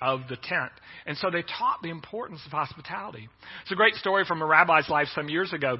of 0.00 0.20
the 0.28 0.36
tent. 0.36 0.72
And 1.06 1.16
so 1.16 1.30
they 1.30 1.42
taught 1.42 1.82
the 1.82 1.90
importance 1.90 2.40
of 2.46 2.52
hospitality. 2.52 3.28
It's 3.62 3.72
a 3.72 3.76
great 3.76 3.94
story 3.94 4.24
from 4.24 4.42
a 4.42 4.46
rabbi's 4.46 4.88
life 4.88 5.08
some 5.14 5.28
years 5.28 5.52
ago. 5.52 5.78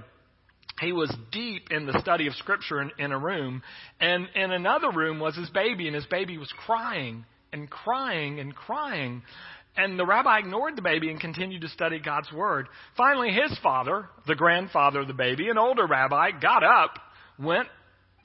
He 0.80 0.92
was 0.92 1.14
deep 1.30 1.70
in 1.70 1.86
the 1.86 1.98
study 2.00 2.26
of 2.26 2.34
Scripture 2.34 2.80
in, 2.80 2.90
in 2.98 3.12
a 3.12 3.18
room, 3.18 3.62
and 4.00 4.28
in 4.34 4.50
another 4.50 4.90
room 4.90 5.20
was 5.20 5.36
his 5.36 5.48
baby, 5.50 5.86
and 5.86 5.94
his 5.94 6.06
baby 6.06 6.36
was 6.36 6.52
crying 6.66 7.24
and 7.52 7.70
crying 7.70 8.40
and 8.40 8.54
crying. 8.54 9.22
And 9.76 9.98
the 9.98 10.06
rabbi 10.06 10.38
ignored 10.40 10.76
the 10.76 10.82
baby 10.82 11.10
and 11.10 11.20
continued 11.20 11.62
to 11.62 11.68
study 11.68 12.00
God's 12.00 12.32
Word. 12.32 12.68
Finally, 12.96 13.30
his 13.30 13.56
father, 13.62 14.08
the 14.26 14.34
grandfather 14.34 15.00
of 15.00 15.06
the 15.06 15.14
baby, 15.14 15.48
an 15.48 15.58
older 15.58 15.86
rabbi, 15.86 16.30
got 16.32 16.64
up, 16.64 16.98
went 17.38 17.68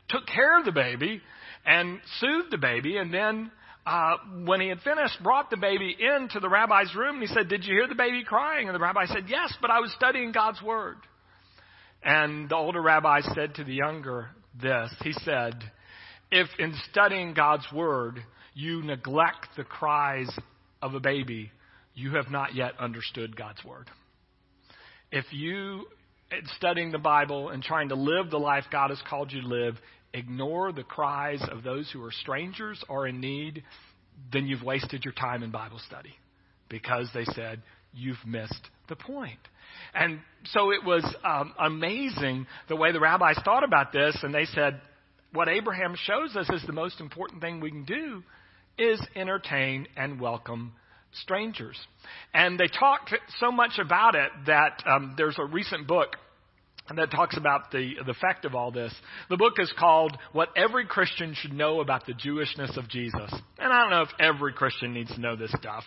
took 0.10 0.26
care 0.28 0.60
of 0.60 0.66
the 0.66 0.72
baby 0.72 1.22
and 1.66 2.00
soothed 2.20 2.52
the 2.52 2.58
baby. 2.58 2.98
And 2.98 3.14
then, 3.14 3.52
uh, 3.86 4.18
when 4.46 4.62
he 4.62 4.68
had 4.68 4.80
finished, 4.82 5.22
brought 5.24 5.50
the 5.50 5.58
baby 5.58 5.96
into 6.00 6.40
the 6.40 6.50
rabbi's 6.50 6.94
room. 6.96 7.16
And 7.16 7.28
he 7.28 7.34
said, 7.34 7.48
Did 7.48 7.64
you 7.64 7.74
hear 7.74 7.88
the 7.88 7.96
baby 7.96 8.24
crying? 8.24 8.68
And 8.68 8.76
the 8.76 8.80
rabbi 8.80 9.06
said, 9.06 9.26
Yes, 9.28 9.54
but 9.62 9.72
I 9.72 9.80
was 9.80 9.92
studying 9.94 10.32
God's 10.32 10.62
word. 10.62 10.98
And 12.04 12.50
the 12.50 12.56
older 12.56 12.82
rabbi 12.82 13.22
said 13.34 13.56
to 13.56 13.64
the 13.64 13.74
younger 13.74 14.30
this 14.62 14.94
He 15.04 15.14
said, 15.14 15.56
If 16.32 16.48
in 16.60 16.74
studying 16.92 17.34
God's 17.34 17.66
word 17.74 18.20
you 18.54 18.84
neglect 18.84 19.48
the 19.58 19.64
cries 19.64 20.30
of 20.82 20.94
a 20.94 21.00
baby, 21.00 21.52
you 21.96 22.16
have 22.16 22.30
not 22.30 22.56
yet 22.56 22.74
understood 22.80 23.36
God's 23.36 23.64
word. 23.64 23.90
If 25.12 25.26
you, 25.32 25.88
studying 26.58 26.92
the 26.92 27.00
Bible 27.00 27.50
and 27.50 27.64
trying 27.64 27.90
to 27.90 27.96
live 27.96 28.30
the 28.30 28.38
life 28.38 28.66
God 28.72 28.90
has 28.90 29.02
called 29.10 29.32
you 29.32 29.42
to 29.42 29.48
live, 29.48 29.76
ignore 30.14 30.72
the 30.72 30.84
cries 30.84 31.42
of 31.52 31.64
those 31.64 31.90
who 31.92 32.04
are 32.04 32.12
strangers 32.12 32.84
or 32.88 33.08
in 33.08 33.20
need, 33.20 33.64
then 34.32 34.48
you've 34.48 34.64
wasted 34.64 35.04
your 35.04 35.14
time 35.14 35.44
in 35.44 35.52
Bible 35.52 35.80
study 35.88 36.14
because 36.68 37.10
they 37.14 37.26
said, 37.26 37.62
you've 37.94 38.24
missed 38.26 38.70
the 38.88 38.96
point. 38.96 39.40
And 39.94 40.20
so 40.46 40.72
it 40.72 40.84
was 40.84 41.04
um, 41.24 41.54
amazing 41.60 42.48
the 42.68 42.76
way 42.76 42.92
the 42.92 43.00
rabbis 43.00 43.40
thought 43.44 43.64
about 43.64 43.92
this, 43.92 44.18
and 44.24 44.34
they 44.34 44.46
said, 44.46 44.82
what 45.32 45.48
Abraham 45.48 45.96
shows 45.96 46.36
us 46.36 46.50
is 46.50 46.64
the 46.66 46.74
most 46.74 47.00
important 47.00 47.42
thing 47.42 47.60
we 47.60 47.72
can 47.72 47.86
do 47.86 48.24
is 48.78 49.00
entertain 49.16 49.88
and 49.96 50.20
welcome 50.20 50.74
strangers. 51.14 51.78
And 52.34 52.60
they 52.60 52.68
talked 52.68 53.14
so 53.40 53.52
much 53.52 53.80
about 53.80 54.16
it 54.16 54.32
that 54.48 54.84
um, 54.86 55.16
there's 55.18 55.38
a 55.40 55.46
recent 55.46 55.88
book 55.88 56.16
that 56.96 57.12
talks 57.12 57.38
about 57.38 57.72
the, 57.72 57.94
the 58.06 58.12
effect 58.12 58.46
of 58.46 58.56
all 58.56 58.72
this. 58.72 58.94
The 59.30 59.38
book 59.38 59.54
is 59.60 59.72
called 59.78 60.18
What 60.32 60.50
Every 60.56 60.86
Christian 60.86 61.36
Should 61.36 61.54
Know 61.54 61.82
About 61.82 62.06
the 62.06 62.14
Jewishness 62.14 62.78
of 62.78 62.90
Jesus. 62.90 63.32
And 63.60 63.72
I 63.72 63.82
don't 63.82 63.92
know 63.92 64.02
if 64.02 64.10
every 64.20 64.54
Christian 64.54 64.94
needs 64.94 65.14
to 65.14 65.22
know 65.22 65.36
this 65.36 65.52
stuff, 65.52 65.84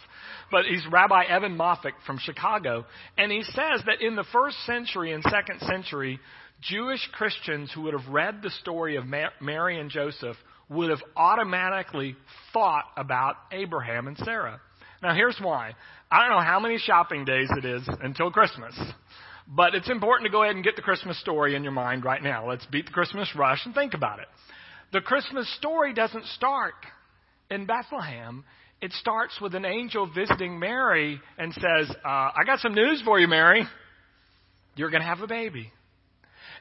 but 0.50 0.64
he's 0.64 0.84
Rabbi 0.90 1.24
Evan 1.24 1.56
Moffic 1.56 1.92
from 2.06 2.18
Chicago, 2.18 2.86
and 3.18 3.32
he 3.32 3.42
says 3.42 3.82
that 3.86 4.00
in 4.00 4.16
the 4.16 4.24
first 4.32 4.56
century 4.64 5.12
and 5.12 5.24
second 5.24 5.60
century, 5.60 6.20
Jewish 6.60 7.08
Christians 7.12 7.72
who 7.74 7.82
would 7.82 7.94
have 7.94 8.08
read 8.12 8.40
the 8.42 8.50
story 8.50 8.96
of 8.96 9.04
Mary 9.40 9.80
and 9.80 9.90
Joseph 9.90 10.36
would 10.68 10.90
have 10.90 11.02
automatically 11.16 12.16
thought 12.52 12.84
about 12.96 13.36
Abraham 13.50 14.06
and 14.06 14.16
Sarah. 14.18 14.60
Now 15.02 15.14
here's 15.14 15.38
why. 15.40 15.72
I 16.10 16.20
don't 16.20 16.30
know 16.30 16.44
how 16.44 16.60
many 16.60 16.78
shopping 16.78 17.24
days 17.24 17.48
it 17.56 17.64
is 17.64 17.82
until 18.02 18.30
Christmas. 18.30 18.78
But 19.48 19.74
it's 19.74 19.90
important 19.90 20.26
to 20.26 20.32
go 20.32 20.44
ahead 20.44 20.54
and 20.54 20.64
get 20.64 20.76
the 20.76 20.82
Christmas 20.82 21.20
story 21.20 21.56
in 21.56 21.62
your 21.62 21.72
mind 21.72 22.04
right 22.04 22.22
now. 22.22 22.48
Let's 22.48 22.64
beat 22.66 22.86
the 22.86 22.92
Christmas 22.92 23.28
rush 23.36 23.60
and 23.64 23.74
think 23.74 23.94
about 23.94 24.20
it. 24.20 24.26
The 24.92 25.00
Christmas 25.00 25.52
story 25.56 25.92
doesn't 25.92 26.26
start 26.26 26.74
in 27.50 27.66
Bethlehem. 27.66 28.44
It 28.80 28.92
starts 28.92 29.40
with 29.40 29.54
an 29.54 29.64
angel 29.64 30.08
visiting 30.14 30.58
Mary 30.58 31.20
and 31.38 31.52
says, 31.54 31.90
uh, 32.04 32.08
I 32.08 32.44
got 32.46 32.60
some 32.60 32.74
news 32.74 33.02
for 33.04 33.18
you, 33.18 33.26
Mary. 33.26 33.64
You're 34.76 34.90
going 34.90 35.02
to 35.02 35.08
have 35.08 35.20
a 35.20 35.26
baby. 35.26 35.72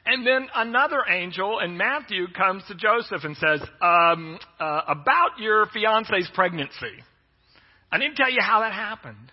And 0.04 0.26
then 0.26 0.48
another 0.54 1.02
angel 1.08 1.60
in 1.60 1.76
Matthew 1.76 2.26
comes 2.36 2.64
to 2.68 2.74
Joseph 2.74 3.22
and 3.22 3.36
says, 3.36 3.60
um, 3.80 4.38
uh, 4.58 4.80
About 4.88 5.38
your 5.38 5.66
fiance's 5.66 6.28
pregnancy. 6.34 7.02
I 7.92 7.98
to 7.98 8.14
tell 8.14 8.30
you 8.30 8.40
how 8.40 8.60
that 8.60 8.72
happened. 8.72 9.30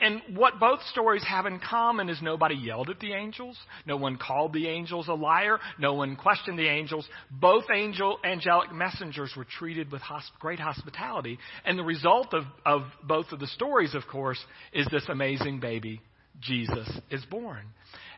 And 0.00 0.20
what 0.36 0.58
both 0.58 0.80
stories 0.90 1.22
have 1.22 1.46
in 1.46 1.60
common 1.60 2.08
is 2.08 2.20
nobody 2.20 2.56
yelled 2.56 2.90
at 2.90 2.98
the 2.98 3.12
angels. 3.12 3.56
No 3.86 3.96
one 3.96 4.18
called 4.18 4.52
the 4.52 4.66
angels 4.66 5.06
a 5.06 5.14
liar. 5.14 5.60
No 5.78 5.94
one 5.94 6.16
questioned 6.16 6.58
the 6.58 6.66
angels. 6.66 7.08
Both 7.30 7.64
angel, 7.72 8.18
angelic 8.24 8.72
messengers 8.72 9.32
were 9.36 9.44
treated 9.44 9.92
with 9.92 10.02
hosp- 10.02 10.36
great 10.40 10.58
hospitality. 10.58 11.38
And 11.64 11.78
the 11.78 11.84
result 11.84 12.34
of, 12.34 12.44
of 12.66 12.82
both 13.04 13.30
of 13.30 13.38
the 13.38 13.46
stories, 13.46 13.94
of 13.94 14.02
course, 14.10 14.44
is 14.72 14.88
this 14.90 15.04
amazing 15.08 15.60
baby, 15.60 16.00
Jesus, 16.40 16.90
is 17.10 17.24
born. 17.26 17.66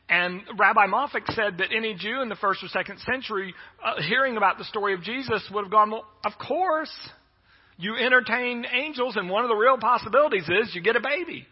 And 0.08 0.42
Rabbi 0.58 0.86
Moffic 0.86 1.26
said 1.34 1.58
that 1.58 1.68
any 1.74 1.94
Jew 1.94 2.22
in 2.22 2.30
the 2.30 2.36
first 2.36 2.62
or 2.62 2.68
second 2.68 2.98
century, 3.00 3.54
uh, 3.84 4.00
hearing 4.02 4.38
about 4.38 4.56
the 4.56 4.64
story 4.64 4.94
of 4.94 5.02
Jesus, 5.02 5.46
would 5.52 5.64
have 5.64 5.70
gone, 5.70 5.90
well, 5.90 6.06
of 6.24 6.32
course. 6.38 6.94
You 7.76 7.96
entertain 7.96 8.64
angels, 8.72 9.16
and 9.16 9.28
one 9.28 9.44
of 9.44 9.48
the 9.48 9.56
real 9.56 9.78
possibilities 9.78 10.48
is 10.48 10.74
you 10.74 10.82
get 10.82 10.96
a 10.96 11.00
baby. 11.00 11.46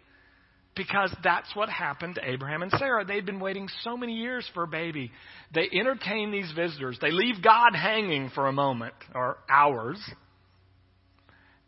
Because 0.75 1.14
that's 1.23 1.55
what 1.55 1.69
happened 1.69 2.14
to 2.14 2.26
Abraham 2.26 2.62
and 2.62 2.73
Sarah. 2.79 3.05
They'd 3.05 3.26
been 3.26 3.41
waiting 3.41 3.69
so 3.83 3.95
many 3.95 4.14
years 4.14 4.49
for 4.55 4.62
a 4.62 4.67
baby. 4.67 5.11
They 5.55 5.69
entertain 5.71 6.31
these 6.31 6.50
visitors. 6.57 6.97
They 6.99 7.11
leave 7.11 7.43
God 7.43 7.75
hanging 7.75 8.31
for 8.31 8.47
a 8.47 8.52
moment 8.52 8.95
or 9.14 9.37
hours. 9.50 9.99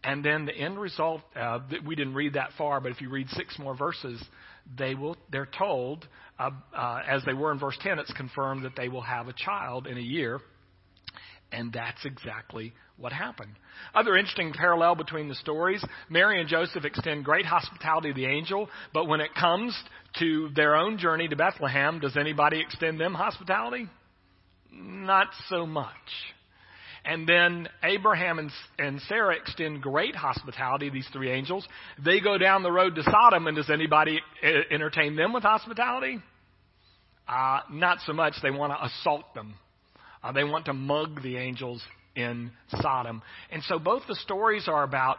And 0.02 0.24
then 0.24 0.46
the 0.46 0.54
end 0.54 0.78
result, 0.78 1.20
uh, 1.34 1.60
we 1.86 1.94
didn't 1.96 2.14
read 2.14 2.34
that 2.34 2.50
far, 2.56 2.80
but 2.80 2.92
if 2.92 3.00
you 3.00 3.10
read 3.10 3.28
six 3.30 3.58
more 3.58 3.76
verses, 3.76 4.22
they 4.78 4.94
will, 4.94 5.16
they're 5.30 5.48
told, 5.58 6.06
uh, 6.38 6.50
uh, 6.74 7.00
as 7.06 7.22
they 7.24 7.32
were 7.32 7.52
in 7.52 7.58
verse 7.58 7.76
10, 7.80 7.98
it's 7.98 8.12
confirmed 8.12 8.64
that 8.64 8.76
they 8.76 8.88
will 8.88 9.02
have 9.02 9.28
a 9.28 9.32
child 9.32 9.86
in 9.86 9.98
a 9.98 10.02
year. 10.02 10.40
And 11.52 11.72
that's 11.72 12.04
exactly 12.04 12.72
what 12.96 13.12
happened. 13.12 13.52
Other 13.94 14.16
interesting 14.16 14.52
parallel 14.52 14.94
between 14.94 15.28
the 15.28 15.34
stories 15.36 15.84
Mary 16.08 16.40
and 16.40 16.48
Joseph 16.48 16.84
extend 16.84 17.24
great 17.24 17.46
hospitality 17.46 18.08
to 18.08 18.14
the 18.14 18.26
angel, 18.26 18.68
but 18.92 19.06
when 19.06 19.20
it 19.20 19.34
comes 19.34 19.76
to 20.18 20.50
their 20.54 20.74
own 20.76 20.98
journey 20.98 21.28
to 21.28 21.36
Bethlehem, 21.36 22.00
does 22.00 22.16
anybody 22.16 22.60
extend 22.60 23.00
them 23.00 23.14
hospitality? 23.14 23.88
Not 24.72 25.28
so 25.48 25.66
much. 25.66 25.92
And 27.04 27.28
then 27.28 27.68
Abraham 27.82 28.38
and, 28.38 28.50
and 28.78 29.00
Sarah 29.02 29.36
extend 29.36 29.82
great 29.82 30.16
hospitality, 30.16 30.88
these 30.88 31.08
three 31.12 31.30
angels. 31.30 31.66
They 32.02 32.18
go 32.20 32.38
down 32.38 32.62
the 32.62 32.72
road 32.72 32.94
to 32.94 33.02
Sodom, 33.02 33.46
and 33.46 33.56
does 33.56 33.68
anybody 33.68 34.20
entertain 34.70 35.14
them 35.14 35.34
with 35.34 35.42
hospitality? 35.42 36.18
Uh, 37.28 37.60
not 37.70 37.98
so 38.06 38.14
much. 38.14 38.34
They 38.42 38.50
want 38.50 38.72
to 38.72 38.84
assault 38.86 39.34
them. 39.34 39.54
Uh, 40.24 40.32
they 40.32 40.42
want 40.42 40.64
to 40.64 40.72
mug 40.72 41.22
the 41.22 41.36
angels 41.36 41.82
in 42.16 42.50
Sodom. 42.80 43.22
And 43.52 43.62
so 43.64 43.78
both 43.78 44.02
the 44.08 44.14
stories 44.16 44.66
are 44.68 44.82
about 44.82 45.18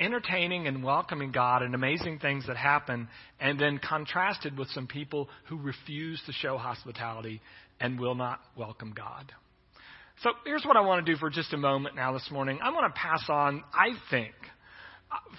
entertaining 0.00 0.66
and 0.66 0.82
welcoming 0.82 1.30
God 1.30 1.62
and 1.62 1.74
amazing 1.74 2.20
things 2.20 2.46
that 2.46 2.56
happen, 2.56 3.08
and 3.38 3.60
then 3.60 3.78
contrasted 3.78 4.56
with 4.56 4.68
some 4.68 4.86
people 4.86 5.28
who 5.48 5.58
refuse 5.58 6.22
to 6.24 6.32
show 6.32 6.56
hospitality 6.56 7.42
and 7.80 8.00
will 8.00 8.14
not 8.14 8.40
welcome 8.56 8.94
God. 8.96 9.30
So 10.22 10.30
here's 10.46 10.64
what 10.64 10.76
I 10.76 10.80
want 10.80 11.04
to 11.04 11.12
do 11.12 11.18
for 11.18 11.28
just 11.28 11.52
a 11.52 11.58
moment 11.58 11.96
now 11.96 12.12
this 12.14 12.28
morning. 12.30 12.60
I 12.62 12.70
want 12.70 12.94
to 12.94 12.98
pass 12.98 13.24
on, 13.28 13.62
I 13.74 13.90
think, 14.10 14.32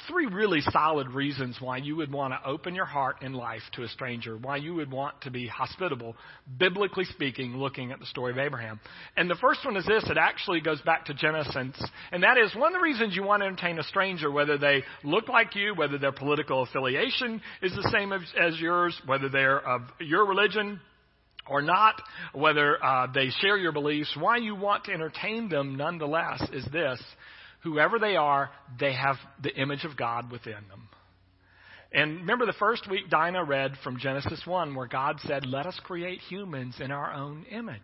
three 0.07 0.25
really 0.25 0.61
solid 0.61 1.09
reasons 1.09 1.57
why 1.59 1.77
you 1.77 1.95
would 1.95 2.11
want 2.11 2.33
to 2.33 2.49
open 2.49 2.75
your 2.75 2.85
heart 2.85 3.17
and 3.21 3.35
life 3.35 3.61
to 3.73 3.83
a 3.83 3.87
stranger, 3.87 4.37
why 4.37 4.57
you 4.57 4.73
would 4.73 4.91
want 4.91 5.21
to 5.21 5.31
be 5.31 5.47
hospitable, 5.47 6.15
biblically 6.57 7.05
speaking, 7.05 7.55
looking 7.55 7.91
at 7.91 7.99
the 7.99 8.05
story 8.05 8.31
of 8.31 8.37
Abraham. 8.37 8.79
And 9.15 9.29
the 9.29 9.35
first 9.35 9.63
one 9.63 9.77
is 9.77 9.85
this 9.85 10.03
it 10.09 10.17
actually 10.17 10.61
goes 10.61 10.81
back 10.81 11.05
to 11.05 11.13
Genesis, 11.13 11.81
and 12.11 12.23
that 12.23 12.37
is 12.37 12.53
one 12.55 12.73
of 12.73 12.79
the 12.79 12.83
reasons 12.83 13.15
you 13.15 13.23
want 13.23 13.41
to 13.41 13.47
entertain 13.47 13.79
a 13.79 13.83
stranger, 13.83 14.31
whether 14.31 14.57
they 14.57 14.83
look 15.03 15.29
like 15.29 15.55
you, 15.55 15.73
whether 15.75 15.97
their 15.97 16.11
political 16.11 16.63
affiliation 16.63 17.41
is 17.61 17.73
the 17.73 17.89
same 17.91 18.11
as, 18.11 18.21
as 18.39 18.59
yours, 18.59 18.99
whether 19.05 19.29
they're 19.29 19.59
of 19.59 19.81
your 19.99 20.25
religion, 20.25 20.79
or 21.47 21.61
not, 21.61 22.01
whether 22.33 22.83
uh, 22.83 23.07
they 23.13 23.29
share 23.41 23.57
your 23.57 23.71
beliefs, 23.71 24.15
why 24.17 24.37
you 24.37 24.55
want 24.55 24.85
to 24.85 24.91
entertain 24.93 25.49
them 25.49 25.75
nonetheless 25.75 26.41
is 26.53 26.65
this 26.71 27.01
whoever 27.63 27.99
they 27.99 28.15
are, 28.15 28.49
they 28.79 28.93
have 28.93 29.15
the 29.41 29.53
image 29.55 29.83
of 29.83 29.97
God 29.97 30.31
within 30.31 30.53
them. 30.69 30.89
And 31.93 32.21
remember 32.21 32.45
the 32.45 32.53
first 32.53 32.89
week 32.89 33.09
Dinah 33.09 33.43
read 33.43 33.73
from 33.83 33.99
Genesis 33.99 34.41
1 34.45 34.75
where 34.75 34.87
God 34.87 35.17
said, 35.21 35.45
Let 35.45 35.65
us 35.65 35.79
create 35.83 36.19
humans 36.21 36.75
in 36.79 36.91
our 36.91 37.13
own 37.13 37.45
image. 37.51 37.81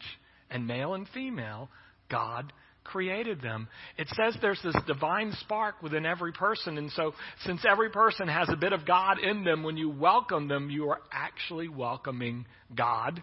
And 0.50 0.66
male 0.66 0.94
and 0.94 1.08
female, 1.10 1.70
God 2.10 2.54
created 2.86 3.42
them. 3.42 3.68
It 3.98 4.08
says 4.16 4.38
there's 4.42 4.62
this 4.64 4.76
divine 4.88 5.34
spark 5.42 5.82
within 5.84 6.06
every 6.06 6.32
person. 6.32 6.78
And 6.78 6.90
so, 6.92 7.14
since 7.44 7.66
every 7.70 7.90
person 7.90 8.30
has 8.30 8.48
a 8.50 8.56
bit 8.56 8.72
of 8.72 8.86
God 8.86 9.20
in 9.20 9.44
them, 9.44 9.64
when 9.64 9.76
you 9.76 9.90
welcome 9.90 10.48
them, 10.48 10.70
you 10.70 10.90
are 10.90 11.02
actually 11.12 11.68
welcoming 11.68 12.46
God. 12.74 13.22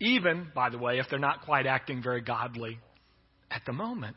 Even, 0.00 0.48
by 0.54 0.68
the 0.68 0.78
way, 0.78 0.98
if 0.98 1.06
they're 1.08 1.18
not 1.18 1.46
quite 1.46 1.66
acting 1.66 2.02
very 2.02 2.20
godly 2.20 2.78
at 3.50 3.62
the 3.64 3.72
moment. 3.72 4.16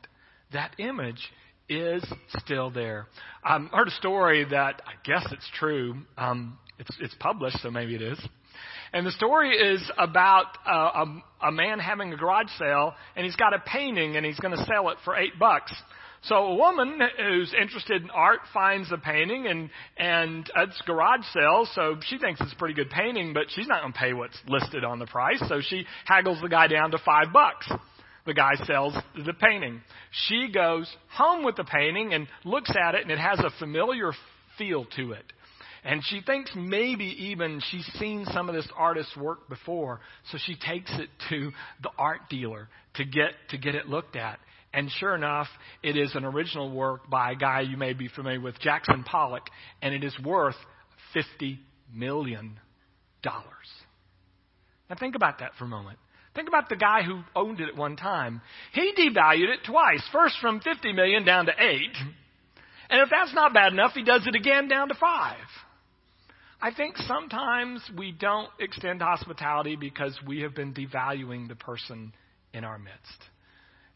That 0.52 0.76
image 0.78 1.22
is 1.70 2.04
still 2.40 2.70
there. 2.70 3.08
I 3.44 3.56
um, 3.56 3.70
heard 3.74 3.88
a 3.88 3.92
story 3.92 4.46
that 4.46 4.82
I 4.86 4.94
guess 5.04 5.26
it's 5.32 5.50
true. 5.58 5.96
Um, 6.18 6.58
it's, 6.80 6.92
it's 7.00 7.16
published, 7.20 7.62
so 7.62 7.72
maybe 7.72 7.96
it 7.96 8.02
is. 8.02 8.20
And 8.94 9.06
the 9.06 9.12
story 9.12 9.52
is 9.52 9.82
about 9.98 10.46
uh, 10.66 11.06
a, 11.42 11.48
a 11.48 11.52
man 11.52 11.80
having 11.80 12.14
a 12.14 12.18
garage 12.18 12.50
sale, 12.58 12.94
and 13.16 13.26
he's 13.26 13.36
got 13.36 13.54
a 13.54 13.60
painting, 13.60 14.16
and 14.16 14.26
he's 14.26 14.40
going 14.40 14.56
to 14.56 14.64
sell 14.66 14.90
it 14.90 14.98
for 15.04 15.16
eight 15.16 15.38
bucks. 15.40 15.74
So 16.24 16.36
a 16.36 16.56
woman 16.56 17.00
who's 17.20 17.54
interested 17.54 18.02
in 18.02 18.10
art 18.10 18.40
finds 18.54 18.90
the 18.90 18.98
painting, 18.98 19.46
and 19.48 19.70
and 19.98 20.50
it's 20.56 20.82
garage 20.82 21.26
sale, 21.34 21.68
so 21.74 21.98
she 22.08 22.18
thinks 22.18 22.42
it's 22.42 22.54
a 22.54 22.56
pretty 22.56 22.74
good 22.74 22.90
painting, 22.90 23.34
but 23.34 23.44
she's 23.50 23.68
not 23.68 23.82
going 23.82 23.94
to 23.94 24.00
pay 24.00 24.14
what's 24.14 24.38
listed 24.48 24.84
on 24.84 24.98
the 24.98 25.06
price, 25.06 25.44
so 25.48 25.62
she 25.62 25.86
haggles 26.06 26.42
the 26.42 26.50
guy 26.50 26.68
down 26.68 26.92
to 26.92 26.98
five 27.06 27.32
bucks 27.32 27.70
the 28.26 28.34
guy 28.34 28.56
sells 28.66 28.94
the 29.16 29.34
painting. 29.34 29.82
She 30.28 30.50
goes 30.52 30.94
home 31.12 31.44
with 31.44 31.56
the 31.56 31.64
painting 31.64 32.14
and 32.14 32.28
looks 32.44 32.72
at 32.72 32.96
it, 32.96 33.02
and 33.02 33.12
it 33.12 33.20
has 33.20 33.40
a 33.40 33.52
familiar 33.60 34.12
feel 34.58 34.86
to 34.96 35.12
it. 35.14 35.26
And 35.84 36.02
she 36.04 36.22
thinks 36.26 36.52
maybe 36.56 37.06
even 37.06 37.62
she's 37.70 37.86
seen 38.00 38.26
some 38.34 38.50
of 38.50 38.56
this 38.56 38.68
artist's 38.76 39.16
work 39.16 39.48
before, 39.48 40.02
so 40.32 40.40
she 40.44 40.56
takes 40.56 40.92
it 40.98 41.10
to 41.30 41.52
the 41.84 41.92
art 41.98 42.22
dealer 42.30 42.68
to 42.96 43.06
get 43.06 43.34
to 43.50 43.58
get 43.58 43.76
it 43.76 43.88
looked 43.88 44.16
at. 44.16 44.40
And 44.74 44.90
sure 45.00 45.16
enough, 45.16 45.48
it 45.84 45.96
is 45.96 46.16
an 46.16 46.26
original 46.26 46.72
work 46.72 47.10
by 47.10 47.32
a 47.32 47.36
guy 47.36 47.62
you 47.62 47.78
may 47.78 47.94
be 47.94 48.08
familiar 48.08 48.42
with, 48.42 48.60
Jackson 48.60 49.04
Pollock, 49.04 49.44
and 49.84 49.94
it 49.94 50.04
is 50.04 50.14
worth 50.26 50.56
fifty 51.14 51.60
million 51.94 52.60
dollars. 53.22 53.46
Now 54.90 54.96
think 55.00 55.16
about 55.16 55.40
that 55.40 55.52
for 55.60 55.66
a 55.66 55.68
moment. 55.68 56.00
Think 56.36 56.50
about 56.50 56.68
the 56.68 56.76
guy 56.76 57.02
who 57.04 57.22
owned 57.36 57.62
it 57.62 57.70
at 57.70 57.76
one 57.76 57.96
time. 57.96 58.42
He 58.74 58.94
devalued 58.98 59.50
it 59.50 59.60
twice. 59.66 60.04
First 60.12 60.36
from 60.42 60.60
50 60.60 60.92
million 60.94 61.24
down 61.24 61.46
to 61.46 61.54
8. 61.58 61.80
And 62.90 63.02
if 63.02 63.10
that's 63.10 63.34
not 63.34 63.54
bad 63.54 63.74
enough, 63.74 63.94
he 63.94 64.04
does 64.04 64.28
it 64.28 64.36
again 64.36 64.68
down 64.68 64.90
to 64.90 64.96
5. 64.96 65.38
I 66.62 66.74
think 66.74 66.98
sometimes 66.98 67.82
we 67.98 68.12
don't 68.12 68.50
extend 68.60 69.02
hospitality 69.02 69.76
because 69.76 70.18
we 70.28 70.42
have 70.42 70.54
been 70.54 70.74
devaluing 70.74 71.48
the 71.48 71.56
person 71.56 72.14
in 72.54 72.64
our 72.64 72.78
midst. 72.78 73.24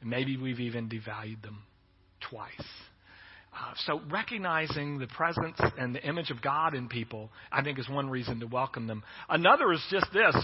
And 0.01 0.09
maybe 0.09 0.37
we've 0.37 0.59
even 0.59 0.87
devalued 0.89 1.41
them 1.41 1.63
twice. 2.29 2.51
Uh, 3.53 3.73
so 3.85 4.01
recognizing 4.09 4.99
the 4.99 5.07
presence 5.07 5.59
and 5.77 5.93
the 5.93 6.07
image 6.07 6.29
of 6.29 6.41
God 6.41 6.73
in 6.75 6.87
people, 6.87 7.29
I 7.51 7.63
think, 7.63 7.79
is 7.79 7.89
one 7.89 8.09
reason 8.09 8.39
to 8.41 8.45
welcome 8.45 8.87
them. 8.87 9.03
Another 9.27 9.73
is 9.73 9.83
just 9.89 10.05
this. 10.13 10.35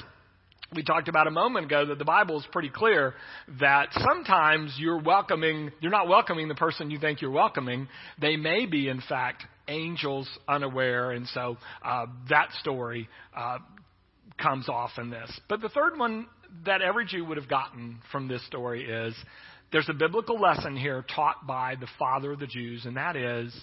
We 0.74 0.84
talked 0.84 1.08
about 1.08 1.28
a 1.28 1.32
moment 1.32 1.68
ago 1.68 1.86
that 1.88 2.00
the 2.00 2.06
Bible 2.06 2.40
is 2.40 2.46
pretty 2.52 2.70
clear 2.70 3.14
that 3.60 3.90
sometimes 3.94 4.76
you're 4.80 5.00
welcoming, 5.00 5.72
you're 5.80 5.92
not 5.92 6.08
welcoming 6.08 6.48
the 6.48 6.56
person 6.56 6.90
you 6.90 6.98
think 6.98 7.22
you're 7.22 7.32
welcoming. 7.32 7.88
They 8.20 8.36
may 8.36 8.66
be, 8.66 8.90
in 8.90 9.02
fact, 9.08 9.44
angels 9.68 10.28
unaware, 10.48 11.12
and 11.12 11.28
so 11.28 11.58
uh, 11.84 12.08
that 12.30 12.50
story 12.62 13.08
uh, 13.38 13.60
comes 14.42 14.68
off 14.68 14.92
in 14.98 15.12
this. 15.12 15.32
But 15.48 15.62
the 15.62 15.70
third 15.70 16.00
one 16.00 16.28
that 16.66 16.82
every 16.82 17.06
Jew 17.06 17.26
would 17.26 17.38
have 17.38 17.50
gotten 17.50 18.00
from 18.12 18.28
this 18.28 18.46
story 18.48 18.86
is 18.86 19.16
there's 19.72 19.90
a 19.90 19.94
biblical 19.94 20.40
lesson 20.40 20.76
here 20.76 21.06
taught 21.16 21.46
by 21.46 21.76
the 21.76 21.88
father 22.00 22.32
of 22.32 22.40
the 22.40 22.48
Jews, 22.48 22.86
and 22.86 22.98
that 22.98 23.16
is 23.16 23.56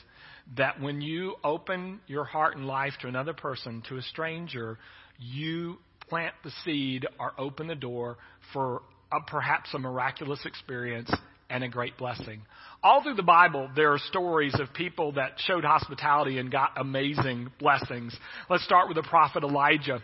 that 0.57 0.81
when 0.81 1.01
you 1.01 1.35
open 1.43 2.01
your 2.07 2.25
heart 2.25 2.57
and 2.57 2.67
life 2.67 2.93
to 3.01 3.09
another 3.09 3.33
person, 3.33 3.83
to 3.89 3.97
a 3.97 4.03
stranger, 4.03 4.79
you 5.19 5.79
plant 6.13 6.35
the 6.45 6.53
seed 6.63 7.07
or 7.19 7.33
open 7.39 7.67
the 7.67 7.75
door 7.75 8.19
for 8.53 8.83
a, 9.11 9.17
perhaps 9.27 9.73
a 9.73 9.79
miraculous 9.79 10.41
experience 10.45 11.11
and 11.49 11.65
a 11.65 11.69
great 11.69 11.97
blessing. 11.97 12.43
All 12.83 13.03
through 13.03 13.15
the 13.15 13.23
Bible, 13.23 13.71
there 13.75 13.95
are 13.95 13.99
stories 13.99 14.55
of 14.61 14.75
people 14.75 15.13
that 15.13 15.37
showed 15.39 15.65
hospitality 15.65 16.37
and 16.37 16.53
got 16.53 16.73
amazing 16.79 17.51
blessings. 17.59 18.15
Let's 18.51 18.63
start 18.63 18.89
with 18.89 18.99
the 18.99 19.09
prophet 19.09 19.43
Elijah. 19.43 20.03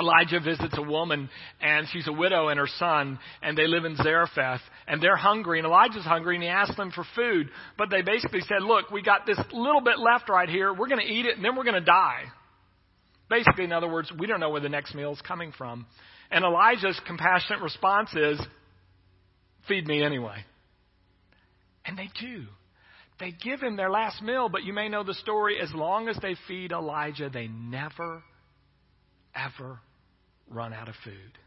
Elijah 0.00 0.40
visits 0.40 0.74
a 0.76 0.82
woman, 0.82 1.30
and 1.60 1.86
she's 1.92 2.08
a 2.08 2.12
widow 2.12 2.48
and 2.48 2.58
her 2.58 2.68
son, 2.78 3.16
and 3.40 3.56
they 3.56 3.68
live 3.68 3.84
in 3.84 3.94
Zarephath, 3.94 4.62
and 4.88 5.00
they're 5.00 5.14
hungry, 5.14 5.60
and 5.60 5.66
Elijah's 5.66 6.04
hungry, 6.04 6.34
and 6.34 6.42
he 6.42 6.48
asks 6.48 6.76
them 6.76 6.90
for 6.90 7.04
food. 7.14 7.50
But 7.78 7.88
they 7.90 8.02
basically 8.02 8.40
said, 8.40 8.62
Look, 8.62 8.90
we 8.90 9.00
got 9.00 9.26
this 9.26 9.38
little 9.52 9.80
bit 9.80 10.00
left 10.00 10.28
right 10.28 10.48
here. 10.48 10.74
We're 10.74 10.88
going 10.88 11.06
to 11.06 11.12
eat 11.12 11.26
it, 11.26 11.36
and 11.36 11.44
then 11.44 11.54
we're 11.54 11.62
going 11.62 11.74
to 11.74 11.80
die. 11.80 12.24
Basically, 13.30 13.64
in 13.64 13.72
other 13.72 13.88
words, 13.88 14.12
we 14.18 14.26
don't 14.26 14.40
know 14.40 14.50
where 14.50 14.60
the 14.60 14.68
next 14.68 14.94
meal 14.94 15.12
is 15.12 15.20
coming 15.22 15.52
from. 15.56 15.86
And 16.30 16.44
Elijah's 16.44 17.00
compassionate 17.06 17.62
response 17.62 18.10
is, 18.14 18.40
Feed 19.68 19.86
me 19.86 20.02
anyway. 20.02 20.44
And 21.86 21.96
they 21.96 22.10
do. 22.20 22.44
They 23.20 23.30
give 23.30 23.60
him 23.60 23.76
their 23.76 23.90
last 23.90 24.22
meal, 24.22 24.48
but 24.48 24.64
you 24.64 24.72
may 24.72 24.88
know 24.88 25.04
the 25.04 25.14
story. 25.14 25.60
As 25.60 25.72
long 25.72 26.08
as 26.08 26.18
they 26.20 26.34
feed 26.48 26.72
Elijah, 26.72 27.30
they 27.32 27.46
never, 27.46 28.22
ever 29.34 29.78
run 30.48 30.72
out 30.72 30.88
of 30.88 30.94
food. 31.04 31.38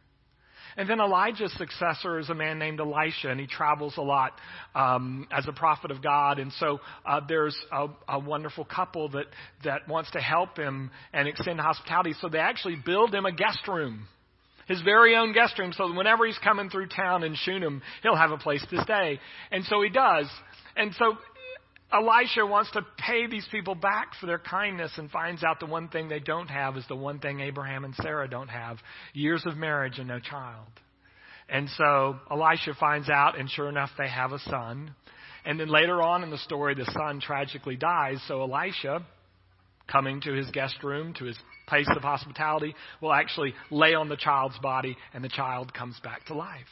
And 0.77 0.89
then 0.89 0.99
Elijah's 0.99 1.53
successor 1.57 2.19
is 2.19 2.29
a 2.29 2.35
man 2.35 2.59
named 2.59 2.79
Elisha, 2.79 3.29
and 3.29 3.39
he 3.39 3.47
travels 3.47 3.93
a 3.97 4.01
lot 4.01 4.33
um, 4.75 5.27
as 5.31 5.47
a 5.47 5.53
prophet 5.53 5.91
of 5.91 6.01
God. 6.01 6.39
And 6.39 6.51
so 6.53 6.79
uh, 7.05 7.21
there's 7.27 7.57
a, 7.71 7.87
a 8.07 8.19
wonderful 8.19 8.65
couple 8.65 9.09
that, 9.09 9.25
that 9.63 9.87
wants 9.87 10.11
to 10.11 10.19
help 10.19 10.57
him 10.57 10.91
and 11.13 11.27
extend 11.27 11.59
hospitality. 11.59 12.13
So 12.21 12.29
they 12.29 12.39
actually 12.39 12.77
build 12.83 13.13
him 13.13 13.25
a 13.25 13.31
guest 13.31 13.67
room, 13.67 14.07
his 14.67 14.81
very 14.81 15.15
own 15.15 15.33
guest 15.33 15.59
room, 15.59 15.73
so 15.73 15.93
whenever 15.93 16.25
he's 16.25 16.39
coming 16.43 16.69
through 16.69 16.87
town 16.87 17.23
in 17.23 17.35
Shunem, 17.35 17.81
he'll 18.01 18.15
have 18.15 18.31
a 18.31 18.37
place 18.37 18.65
to 18.69 18.81
stay. 18.83 19.19
And 19.51 19.65
so 19.65 19.81
he 19.81 19.89
does. 19.89 20.27
And 20.75 20.93
so 20.95 21.17
Elisha 21.93 22.45
wants 22.45 22.71
to 22.71 22.81
pay 22.97 23.27
these 23.27 23.47
people 23.51 23.75
back 23.75 24.13
for 24.19 24.25
their 24.25 24.39
kindness 24.39 24.91
and 24.97 25.11
finds 25.11 25.43
out 25.43 25.59
the 25.59 25.67
one 25.67 25.89
thing 25.89 26.09
they 26.09 26.19
don't 26.19 26.47
have 26.47 26.75
is 26.75 26.85
the 26.87 26.95
one 26.95 27.19
thing 27.19 27.39
Abraham 27.39 27.85
and 27.85 27.93
Sarah 27.95 28.27
don't 28.27 28.47
have 28.47 28.77
years 29.13 29.43
of 29.45 29.57
marriage 29.57 29.99
and 29.99 30.07
no 30.07 30.19
child. 30.19 30.67
And 31.47 31.69
so 31.77 32.15
Elisha 32.31 32.73
finds 32.79 33.09
out, 33.09 33.37
and 33.37 33.49
sure 33.49 33.69
enough, 33.69 33.91
they 33.97 34.07
have 34.09 34.31
a 34.31 34.39
son. 34.39 34.95
And 35.45 35.59
then 35.59 35.67
later 35.67 36.01
on 36.01 36.23
in 36.23 36.31
the 36.31 36.37
story, 36.39 36.73
the 36.73 36.89
son 36.97 37.19
tragically 37.21 37.75
dies. 37.75 38.19
So 38.27 38.41
Elisha, 38.41 39.05
coming 39.87 40.21
to 40.21 40.33
his 40.33 40.49
guest 40.49 40.83
room, 40.83 41.13
to 41.19 41.25
his 41.25 41.37
place 41.67 41.87
of 41.95 42.01
hospitality, 42.01 42.73
will 43.01 43.13
actually 43.13 43.53
lay 43.69 43.93
on 43.93 44.09
the 44.09 44.17
child's 44.17 44.57
body, 44.59 44.97
and 45.13 45.23
the 45.23 45.29
child 45.29 45.73
comes 45.73 45.99
back 46.03 46.25
to 46.25 46.33
life. 46.33 46.65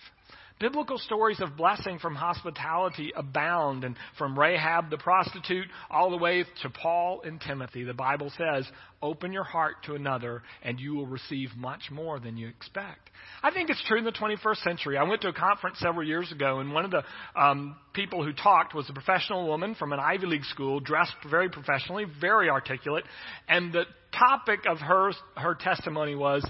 Biblical 0.62 1.00
stories 1.00 1.40
of 1.40 1.58
blessing 1.58 1.98
from 1.98 2.14
hospitality 2.14 3.12
abound, 3.16 3.84
and 3.84 3.96
from 4.20 4.38
Rahab 4.38 4.92
the 4.92 4.98
prostitute 5.00 5.66
all 5.90 6.12
the 6.12 6.18
way 6.18 6.46
to 6.62 6.70
Paul 6.70 7.24
and 7.26 7.42
Timothy, 7.42 7.84
the 7.84 7.96
Bible 7.96 8.32
says, 8.38 8.70
Open 9.02 9.34
your 9.34 9.44
heart 9.44 9.78
to 9.86 9.96
another, 9.96 10.44
and 10.62 10.80
you 10.80 10.94
will 10.94 11.08
receive 11.08 11.50
much 11.58 11.90
more 11.90 12.20
than 12.20 12.38
you 12.38 12.48
expect. 12.48 13.10
I 13.42 13.50
think 13.50 13.72
it's 13.72 13.84
true 13.88 13.98
in 13.98 14.06
the 14.06 14.12
21st 14.12 14.58
century. 14.58 15.00
I 15.00 15.04
went 15.04 15.22
to 15.22 15.30
a 15.30 15.34
conference 15.34 15.80
several 15.80 16.06
years 16.06 16.32
ago, 16.32 16.60
and 16.60 16.72
one 16.72 16.86
of 16.86 16.92
the 16.92 17.02
um, 17.36 17.76
people 17.94 18.24
who 18.24 18.32
talked 18.32 18.76
was 18.76 18.88
a 18.88 18.94
professional 18.94 19.48
woman 19.48 19.74
from 19.74 19.94
an 19.94 20.00
Ivy 20.00 20.28
League 20.28 20.46
school, 20.46 20.80
dressed 20.80 21.16
very 21.28 21.50
professionally, 21.50 22.06
very 22.22 22.52
articulate, 22.52 23.06
and 23.48 23.74
the 23.74 23.86
topic 24.16 24.60
of 24.70 24.78
her, 24.78 25.12
her 25.38 25.56
testimony 25.56 26.14
was 26.14 26.48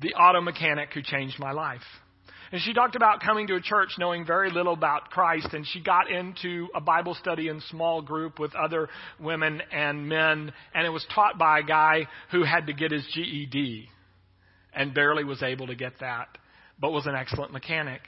the 0.00 0.14
auto 0.14 0.40
mechanic 0.40 0.90
who 0.94 1.02
changed 1.02 1.40
my 1.40 1.50
life. 1.50 1.82
And 2.52 2.60
she 2.60 2.74
talked 2.74 2.96
about 2.96 3.22
coming 3.22 3.46
to 3.46 3.56
a 3.56 3.62
church 3.62 3.92
knowing 3.98 4.26
very 4.26 4.50
little 4.50 4.74
about 4.74 5.08
Christ, 5.08 5.48
and 5.54 5.66
she 5.66 5.80
got 5.82 6.10
into 6.10 6.68
a 6.74 6.82
Bible 6.82 7.14
study 7.14 7.48
in 7.48 7.62
small 7.70 8.02
group 8.02 8.38
with 8.38 8.54
other 8.54 8.90
women 9.18 9.62
and 9.72 10.06
men, 10.06 10.52
and 10.74 10.86
it 10.86 10.90
was 10.90 11.06
taught 11.14 11.38
by 11.38 11.60
a 11.60 11.62
guy 11.62 12.06
who 12.30 12.44
had 12.44 12.66
to 12.66 12.74
get 12.74 12.92
his 12.92 13.06
GED 13.14 13.88
and 14.74 14.92
barely 14.92 15.24
was 15.24 15.42
able 15.42 15.66
to 15.68 15.74
get 15.74 15.94
that, 16.00 16.28
but 16.78 16.92
was 16.92 17.06
an 17.06 17.14
excellent 17.14 17.52
mechanic. 17.52 18.02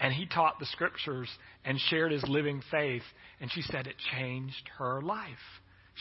And 0.00 0.14
he 0.14 0.24
taught 0.24 0.58
the 0.58 0.66
scriptures 0.66 1.28
and 1.66 1.78
shared 1.78 2.10
his 2.10 2.24
living 2.26 2.62
faith, 2.70 3.02
and 3.38 3.50
she 3.52 3.60
said 3.60 3.86
it 3.86 3.96
changed 4.16 4.70
her 4.78 5.02
life. 5.02 5.28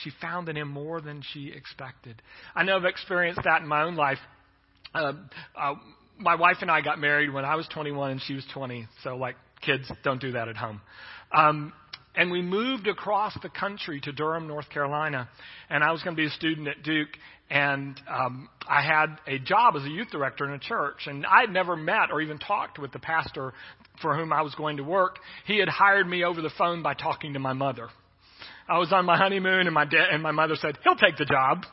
She 0.04 0.12
found 0.22 0.48
in 0.48 0.56
him 0.56 0.70
more 0.70 1.02
than 1.02 1.22
she 1.34 1.52
expected. 1.54 2.22
I 2.56 2.64
know 2.64 2.78
I've 2.78 2.86
experienced 2.86 3.42
that 3.44 3.62
in 3.62 3.68
my 3.68 3.84
own 3.84 3.98
life. 3.98 4.20
Uh, 4.96 5.14
uh, 5.60 5.76
my 6.20 6.36
wife 6.36 6.58
and 6.62 6.70
I 6.70 6.82
got 6.82 7.00
married 7.00 7.34
when 7.34 7.46
I 7.46 7.56
was 7.56 7.68
21 7.74 8.12
and 8.12 8.22
she 8.22 8.34
was 8.34 8.46
20. 8.54 8.88
So, 9.04 9.16
like, 9.16 9.36
kids, 9.62 9.90
don't 10.04 10.22
do 10.22 10.34
that 10.34 10.48
at 10.48 10.58
home. 10.58 10.82
Um, 11.32 11.74
and 12.16 12.32
we 12.32 12.42
moved 12.42 12.88
across 12.88 13.38
the 13.42 13.50
country 13.50 14.02
to 14.02 14.12
Durham, 14.12 14.48
North 14.48 14.70
Carolina. 14.70 15.30
And 15.70 15.84
I 15.84 15.92
was 15.92 16.04
going 16.04 16.16
to 16.16 16.22
be 16.22 16.28
a 16.28 16.32
student 16.32 16.68
at 16.68 16.84
Duke. 16.84 17.10
And 17.50 18.00
um, 18.08 18.50
I 18.68 18.82
had 18.82 19.18
a 19.26 19.40
job 19.40 19.76
as 19.76 19.84
a 19.84 19.90
youth 19.90 20.10
director 20.12 20.46
in 20.46 20.52
a 20.52 20.60
church. 20.60 21.08
And 21.08 21.26
I 21.26 21.42
had 21.42 21.52
never 21.52 21.76
met 21.76 22.12
or 22.12 22.22
even 22.22 22.38
talked 22.38 22.78
with 22.78 22.92
the 22.92 23.00
pastor 23.00 23.54
for 24.02 24.16
whom 24.16 24.34
I 24.34 24.42
was 24.42 24.54
going 24.56 24.78
to 24.78 24.84
work. 24.84 25.20
He 25.46 25.60
had 25.60 25.70
hired 25.70 26.08
me 26.08 26.24
over 26.24 26.42
the 26.42 26.52
phone 26.58 26.84
by 26.84 26.94
talking 26.94 27.34
to 27.34 27.40
my 27.40 27.54
mother. 27.54 27.90
I 28.68 28.78
was 28.78 28.94
on 28.94 29.06
my 29.06 29.18
honeymoon, 29.18 29.66
and 29.66 29.74
my 29.74 29.86
da- 29.86 30.10
and 30.12 30.22
my 30.22 30.32
mother 30.32 30.56
said 30.56 30.78
he'll 30.84 30.96
take 30.96 31.18
the 31.18 31.26
job. 31.26 31.66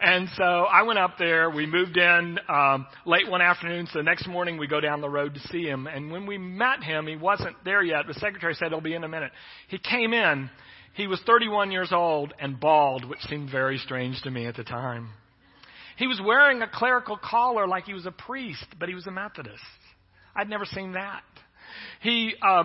And 0.00 0.28
so 0.36 0.44
I 0.44 0.82
went 0.82 0.98
up 0.98 1.18
there. 1.18 1.50
We 1.50 1.66
moved 1.66 1.96
in 1.96 2.38
um, 2.48 2.86
late 3.04 3.28
one 3.28 3.42
afternoon. 3.42 3.88
So 3.92 3.98
the 3.98 4.04
next 4.04 4.28
morning 4.28 4.58
we 4.58 4.66
go 4.68 4.80
down 4.80 5.00
the 5.00 5.08
road 5.08 5.34
to 5.34 5.40
see 5.48 5.64
him. 5.64 5.86
And 5.86 6.12
when 6.12 6.26
we 6.26 6.38
met 6.38 6.82
him, 6.82 7.06
he 7.06 7.16
wasn't 7.16 7.56
there 7.64 7.82
yet. 7.82 8.06
The 8.06 8.14
secretary 8.14 8.54
said 8.54 8.68
he'll 8.68 8.80
be 8.80 8.94
in 8.94 9.04
a 9.04 9.08
minute. 9.08 9.32
He 9.68 9.78
came 9.78 10.12
in. 10.12 10.50
He 10.94 11.06
was 11.06 11.20
31 11.26 11.70
years 11.70 11.92
old 11.92 12.32
and 12.40 12.58
bald, 12.58 13.04
which 13.04 13.20
seemed 13.22 13.50
very 13.50 13.78
strange 13.78 14.20
to 14.22 14.30
me 14.30 14.46
at 14.46 14.56
the 14.56 14.64
time. 14.64 15.10
He 15.96 16.06
was 16.06 16.20
wearing 16.24 16.62
a 16.62 16.68
clerical 16.68 17.16
collar 17.16 17.66
like 17.66 17.84
he 17.84 17.94
was 17.94 18.06
a 18.06 18.12
priest, 18.12 18.66
but 18.78 18.88
he 18.88 18.94
was 18.94 19.06
a 19.06 19.10
Methodist. 19.10 19.62
I'd 20.34 20.48
never 20.48 20.64
seen 20.64 20.92
that. 20.92 21.22
He 22.00 22.34
uh, 22.40 22.64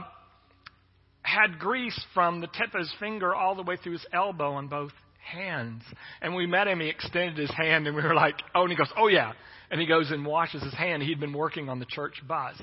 had 1.24 1.58
grease 1.58 2.00
from 2.14 2.42
the 2.42 2.48
tip 2.48 2.74
of 2.74 2.80
his 2.80 2.94
finger 3.00 3.34
all 3.34 3.56
the 3.56 3.64
way 3.64 3.78
through 3.78 3.94
his 3.94 4.06
elbow 4.14 4.54
on 4.54 4.68
both 4.68 4.92
hands. 5.24 5.84
And 6.22 6.36
we 6.36 6.46
met 6.46 6.68
him, 6.68 6.80
he 6.80 6.90
extended 6.90 7.38
his 7.38 7.52
hand, 7.52 7.88
and 7.88 7.96
we 7.96 8.04
were 8.04 8.14
like, 8.14 8.36
oh, 8.54 8.64
and 8.64 8.72
he 8.72 8.78
goes, 8.78 8.92
oh, 8.98 9.08
yeah. 9.08 9.34
And 9.72 9.82
he 9.82 9.88
goes 9.88 10.12
and 10.12 10.26
washes 10.26 10.62
his 10.64 10.74
hand. 10.74 11.02
He'd 11.04 11.20
been 11.20 11.34
working 11.34 11.70
on 11.70 11.80
the 11.80 11.86
church 11.86 12.22
bus. 12.28 12.56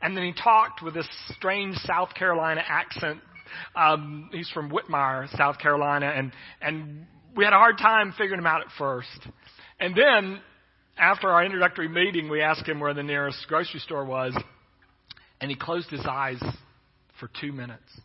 And 0.00 0.16
then 0.16 0.24
he 0.24 0.32
talked 0.32 0.82
with 0.82 0.94
this 0.94 1.08
strange 1.36 1.76
South 1.78 2.14
Carolina 2.14 2.62
accent. 2.66 3.20
Um, 3.74 4.30
he's 4.32 4.48
from 4.50 4.70
Whitmire, 4.70 5.28
South 5.36 5.58
Carolina, 5.58 6.06
and, 6.06 6.32
and 6.60 7.06
we 7.36 7.44
had 7.44 7.52
a 7.52 7.56
hard 7.56 7.78
time 7.78 8.12
figuring 8.16 8.40
him 8.40 8.46
out 8.46 8.60
at 8.60 8.68
first. 8.76 9.26
And 9.80 9.94
then, 9.96 10.40
after 10.98 11.28
our 11.28 11.44
introductory 11.44 11.88
meeting, 11.88 12.28
we 12.28 12.42
asked 12.42 12.66
him 12.66 12.80
where 12.80 12.94
the 12.94 13.02
nearest 13.02 13.38
grocery 13.48 13.80
store 13.80 14.04
was, 14.04 14.36
and 15.40 15.50
he 15.50 15.56
closed 15.56 15.90
his 15.90 16.04
eyes 16.04 16.42
for 17.18 17.30
two 17.40 17.52
minutes. 17.52 18.00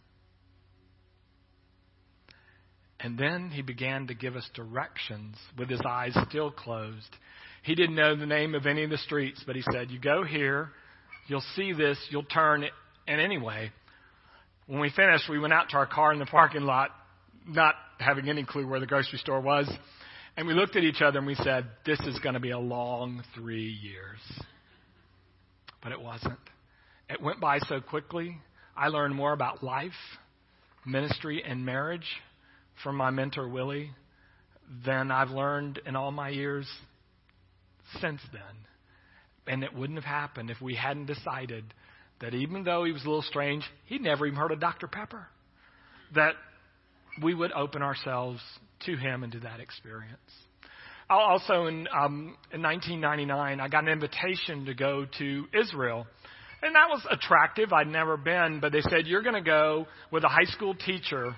And 3.04 3.18
then 3.18 3.50
he 3.50 3.62
began 3.62 4.08
to 4.08 4.14
give 4.14 4.38
us 4.38 4.50
directions 4.56 5.36
with 5.58 5.70
his 5.70 5.82
eyes 5.86 6.18
still 6.30 6.50
closed. 6.50 7.10
He 7.64 7.76
didn't 7.76 7.96
know 7.96 8.16
the 8.16 8.26
name 8.26 8.56
of 8.56 8.66
any 8.66 8.86
of 8.86 8.90
the 8.90 8.98
streets, 8.98 9.44
but 9.46 9.58
he 9.58 9.64
said, 9.74 9.92
You 9.92 10.00
go 10.00 10.24
here, 10.24 10.70
you'll 11.28 11.44
see 11.56 11.74
this, 11.74 11.98
you'll 12.10 12.24
turn. 12.24 12.64
And 13.06 13.22
anyway, 13.22 13.72
when 14.68 14.80
we 14.80 14.90
finished, 14.90 15.30
we 15.30 15.38
went 15.38 15.52
out 15.52 15.70
to 15.70 15.76
our 15.76 15.86
car 15.86 16.14
in 16.14 16.20
the 16.20 16.26
parking 16.26 16.62
lot, 16.62 16.92
not 17.46 17.76
having 18.00 18.30
any 18.30 18.46
clue 18.46 18.66
where 18.66 18.80
the 18.80 18.86
grocery 18.86 19.20
store 19.20 19.42
was. 19.42 19.70
And 20.38 20.48
we 20.48 20.54
looked 20.54 20.78
at 20.78 20.84
each 20.84 21.02
other 21.02 21.18
and 21.18 21.28
we 21.28 21.36
said, 21.36 21.68
This 21.86 22.00
is 22.02 22.18
going 22.20 22.36
to 22.36 22.40
be 22.40 22.52
a 22.52 22.60
long 22.60 23.22
three 23.36 23.68
years. 23.82 24.20
But 25.82 25.92
it 25.92 26.02
wasn't. 26.02 26.40
It 27.10 27.22
went 27.22 27.42
by 27.42 27.60
so 27.60 27.82
quickly. 27.82 28.38
I 28.78 28.88
learned 28.88 29.14
more 29.14 29.34
about 29.34 29.62
life, 29.62 29.92
ministry, 30.86 31.44
and 31.46 31.66
marriage 31.66 32.08
from 32.82 32.96
my 32.96 33.12
mentor, 33.12 33.48
Willie, 33.48 33.92
than 34.86 35.12
I've 35.12 35.30
learned 35.30 35.80
in 35.86 35.96
all 35.96 36.12
my 36.12 36.30
years 36.30 36.68
since 38.00 38.22
then. 38.32 38.42
And 39.46 39.64
it 39.64 39.74
wouldn't 39.74 39.98
have 39.98 40.06
happened 40.06 40.50
if 40.50 40.62
we 40.62 40.76
hadn't 40.76 41.06
decided 41.06 41.66
that 42.22 42.34
even 42.34 42.64
though 42.64 42.86
he 42.86 42.92
was 42.92 43.04
a 43.04 43.06
little 43.06 43.22
strange, 43.22 43.64
he'd 43.86 44.02
never 44.02 44.26
even 44.26 44.38
heard 44.38 44.52
of 44.52 44.60
Dr. 44.60 44.88
Pepper, 44.88 45.28
that 46.16 46.36
we 47.22 47.34
would 47.34 47.52
open 47.52 47.82
ourselves 47.82 48.40
to 48.86 48.96
him 48.96 49.24
and 49.24 49.34
to 49.34 49.40
that 49.42 49.60
experience. 49.60 50.18
Also, 51.10 51.66
in, 51.66 51.88
um, 51.94 52.38
in 52.52 52.62
1999, 52.62 53.60
I 53.60 53.68
got 53.68 53.84
an 53.84 53.90
invitation 53.90 54.66
to 54.66 54.74
go 54.74 55.06
to 55.20 55.46
Israel. 55.54 56.08
And 56.62 56.76
that 56.76 56.88
was 56.90 57.06
attractive. 57.12 57.74
I'd 57.74 57.88
never 57.88 58.16
been, 58.16 58.60
but 58.62 58.72
they 58.72 58.82
said, 58.82 59.06
You're 59.06 59.22
going 59.22 59.36
to 59.36 59.42
go 59.42 59.86
with 60.12 60.24
a 60.24 60.30
high 60.30 60.46
school 60.46 60.74
teacher 60.74 61.36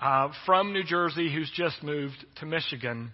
uh, 0.00 0.28
from 0.46 0.72
New 0.72 0.84
Jersey 0.84 1.32
who's 1.32 1.50
just 1.54 1.82
moved 1.82 2.24
to 2.36 2.46
Michigan. 2.46 3.12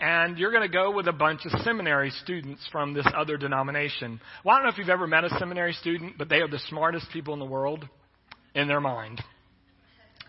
And 0.00 0.38
you're 0.38 0.50
going 0.50 0.66
to 0.66 0.72
go 0.72 0.90
with 0.90 1.08
a 1.08 1.12
bunch 1.12 1.44
of 1.44 1.52
seminary 1.60 2.10
students 2.22 2.66
from 2.72 2.94
this 2.94 3.06
other 3.14 3.36
denomination. 3.36 4.20
Well, 4.44 4.54
I 4.54 4.58
don't 4.58 4.66
know 4.66 4.72
if 4.72 4.78
you've 4.78 4.88
ever 4.88 5.06
met 5.06 5.24
a 5.24 5.30
seminary 5.38 5.74
student, 5.74 6.16
but 6.16 6.28
they 6.30 6.36
are 6.36 6.48
the 6.48 6.60
smartest 6.68 7.06
people 7.12 7.34
in 7.34 7.40
the 7.40 7.46
world 7.46 7.86
in 8.54 8.66
their 8.66 8.80
mind. 8.80 9.22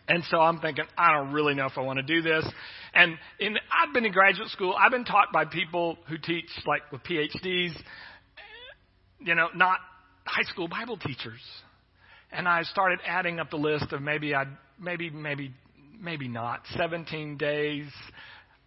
And 0.07 0.23
so 0.29 0.39
I'm 0.39 0.59
thinking, 0.59 0.83
I 0.97 1.13
don't 1.13 1.31
really 1.31 1.53
know 1.53 1.67
if 1.67 1.77
I 1.77 1.81
want 1.81 1.97
to 1.97 2.03
do 2.03 2.21
this. 2.21 2.45
And 2.93 3.17
in, 3.39 3.55
I've 3.71 3.93
been 3.93 4.05
in 4.05 4.11
graduate 4.11 4.49
school. 4.49 4.75
I've 4.77 4.91
been 4.91 5.05
taught 5.05 5.31
by 5.31 5.45
people 5.45 5.97
who 6.09 6.17
teach 6.17 6.49
like 6.65 6.91
with 6.91 7.01
PhDs, 7.03 7.71
you 9.19 9.35
know, 9.35 9.47
not 9.55 9.77
high 10.25 10.43
school 10.43 10.67
Bible 10.67 10.97
teachers. 10.97 11.39
And 12.31 12.47
I 12.47 12.63
started 12.63 12.99
adding 13.07 13.39
up 13.39 13.51
the 13.51 13.57
list 13.57 13.93
of 13.93 14.01
maybe 14.01 14.35
I'd, 14.35 14.49
maybe, 14.79 15.09
maybe, 15.09 15.53
maybe 16.01 16.27
not. 16.27 16.61
17 16.75 17.37
days. 17.37 17.87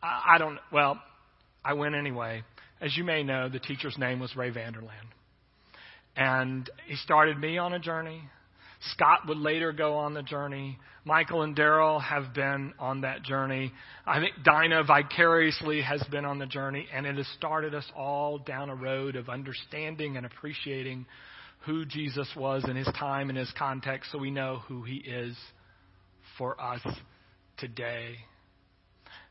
I, 0.03 0.35
I 0.35 0.39
don't, 0.39 0.59
well, 0.73 1.01
I 1.65 1.75
went 1.75 1.95
anyway. 1.95 2.43
As 2.81 2.97
you 2.97 3.05
may 3.05 3.23
know, 3.23 3.49
the 3.49 3.59
teacher's 3.59 3.97
name 3.99 4.21
was 4.21 4.35
Ray 4.37 4.51
Vander 4.51 4.81
Laan. 4.81 5.09
And 6.17 6.71
he 6.87 6.97
started 6.97 7.39
me 7.39 7.59
on 7.59 7.73
a 7.73 7.79
journey. 7.79 8.23
Scott 8.93 9.21
would 9.27 9.39
later 9.39 9.73
go 9.73 9.97
on 9.97 10.15
the 10.15 10.23
journey. 10.23 10.79
Michael 11.05 11.43
and 11.43 11.57
Daryl 11.57 12.03
have 12.03 12.35
been 12.35 12.75
on 12.79 13.01
that 13.01 13.23
journey. 13.23 13.73
I 14.07 14.21
think 14.21 14.35
Dinah 14.45 14.85
vicariously 14.85 15.81
has 15.83 16.03
been 16.11 16.25
on 16.25 16.39
the 16.39 16.47
journey, 16.47 16.87
and 16.93 17.07
it 17.07 17.17
has 17.17 17.27
started 17.39 17.75
us 17.75 17.87
all 17.97 18.39
down 18.39 18.69
a 18.69 18.75
road 18.75 19.17
of 19.17 19.29
understanding 19.29 20.17
and 20.17 20.27
appreciating 20.27 21.07
who 21.67 21.87
Jesus 21.87 22.29
was 22.37 22.65
in 22.69 22.77
his 22.77 22.89
time 22.99 23.31
and 23.31 23.39
his 23.39 23.51
context 23.57 24.13
so 24.13 24.19
we 24.19 24.31
know 24.31 24.61
who 24.69 24.83
he 24.83 24.97
is 24.97 25.35
for 26.37 26.61
us 26.61 26.83
today. 27.59 28.17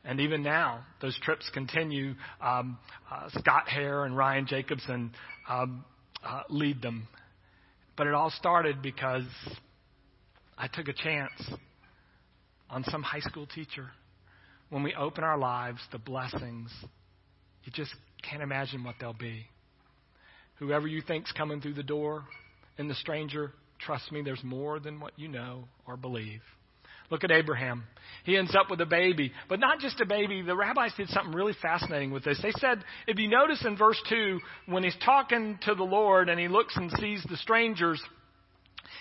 And 0.04 0.20
even 0.20 0.42
now, 0.42 0.84
those 1.00 1.18
trips 1.22 1.50
continue. 1.54 2.14
Um, 2.40 2.78
uh, 3.10 3.28
Scott 3.38 3.68
Hare 3.68 4.04
and 4.04 4.16
Ryan 4.16 4.46
Jacobson 4.46 5.12
um, 5.48 5.84
uh, 6.24 6.42
lead 6.50 6.82
them 6.82 7.08
but 7.96 8.06
it 8.06 8.14
all 8.14 8.30
started 8.30 8.82
because 8.82 9.24
I 10.58 10.68
took 10.68 10.88
a 10.88 10.92
chance 10.92 11.32
on 12.68 12.84
some 12.84 13.02
high 13.02 13.20
school 13.20 13.46
teacher. 13.46 13.90
When 14.70 14.82
we 14.82 14.94
open 14.94 15.22
our 15.22 15.38
lives, 15.38 15.80
the 15.92 15.98
blessings, 15.98 16.70
you 17.64 17.72
just 17.72 17.94
can't 18.28 18.42
imagine 18.42 18.82
what 18.82 18.96
they'll 19.00 19.12
be. 19.12 19.46
Whoever 20.56 20.86
you 20.86 21.02
think's 21.02 21.30
coming 21.32 21.60
through 21.60 21.74
the 21.74 21.82
door 21.82 22.24
and 22.78 22.90
the 22.90 22.94
stranger, 22.94 23.52
trust 23.78 24.10
me, 24.10 24.22
there's 24.22 24.42
more 24.42 24.80
than 24.80 24.98
what 24.98 25.12
you 25.16 25.28
know 25.28 25.64
or 25.86 25.96
believe. 25.96 26.40
Look 27.10 27.24
at 27.24 27.30
Abraham. 27.30 27.84
He 28.24 28.36
ends 28.36 28.54
up 28.58 28.70
with 28.70 28.80
a 28.80 28.86
baby, 28.86 29.32
but 29.48 29.60
not 29.60 29.80
just 29.80 30.00
a 30.00 30.06
baby. 30.06 30.40
The 30.40 30.56
rabbis 30.56 30.92
did 30.96 31.10
something 31.10 31.34
really 31.34 31.52
fascinating 31.60 32.10
with 32.10 32.24
this. 32.24 32.40
They 32.42 32.52
said, 32.52 32.82
if 33.06 33.18
you 33.18 33.28
notice 33.28 33.62
in 33.66 33.76
verse 33.76 34.00
2, 34.08 34.40
when 34.66 34.82
he's 34.82 34.96
talking 35.04 35.58
to 35.64 35.74
the 35.74 35.84
Lord 35.84 36.30
and 36.30 36.40
he 36.40 36.48
looks 36.48 36.74
and 36.76 36.90
sees 36.92 37.22
the 37.28 37.36
strangers, 37.36 38.02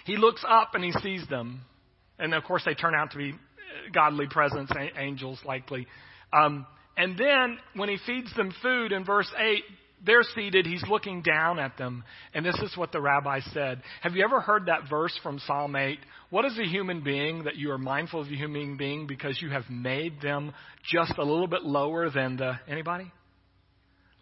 he 0.06 0.18
looks 0.18 0.44
up 0.48 0.76
and 0.76 0.84
he 0.84 0.92
sees 0.92 1.26
them. 1.30 1.62
And 2.20 2.34
of 2.34 2.44
course, 2.44 2.64
they 2.66 2.74
turn 2.74 2.94
out 2.94 3.12
to 3.12 3.18
be 3.18 3.34
godly 3.94 4.28
presence, 4.28 4.70
angels 4.98 5.40
likely. 5.46 5.88
Um, 6.34 6.66
and 6.98 7.18
then 7.18 7.58
when 7.76 7.90
he 7.90 7.98
feeds 8.06 8.34
them 8.36 8.54
food 8.62 8.92
in 8.92 9.06
verse 9.06 9.32
8, 9.38 9.64
they're 10.06 10.24
seated, 10.36 10.66
he's 10.66 10.84
looking 10.90 11.22
down 11.22 11.60
at 11.60 11.78
them. 11.78 12.04
And 12.34 12.46
this 12.46 12.60
is 12.60 12.76
what 12.76 12.92
the 12.92 13.02
rabbi 13.02 13.40
said. 13.54 13.82
Have 14.02 14.16
you 14.16 14.24
ever 14.24 14.42
heard 14.42 14.66
that 14.66 14.90
verse 14.90 15.18
from 15.24 15.40
Psalm 15.40 15.76
8? 15.76 16.00
What 16.30 16.46
is 16.46 16.58
a 16.60 16.68
human 16.68 17.04
being 17.04 17.46
that 17.46 17.56
you 17.56 17.72
are 17.72 17.78
mindful 17.78 18.22
of 18.22 18.28
a 18.28 18.36
human 18.36 18.76
being 18.78 19.08
because 19.08 19.42
you 19.42 19.50
have 19.50 19.70
made 19.70 20.22
them 20.22 20.54
just 20.92 21.18
a 21.18 21.24
little 21.24 21.48
bit 21.48 21.64
lower 21.64 22.10
than 22.10 22.38
the 22.38 22.60
anybody? 22.68 23.12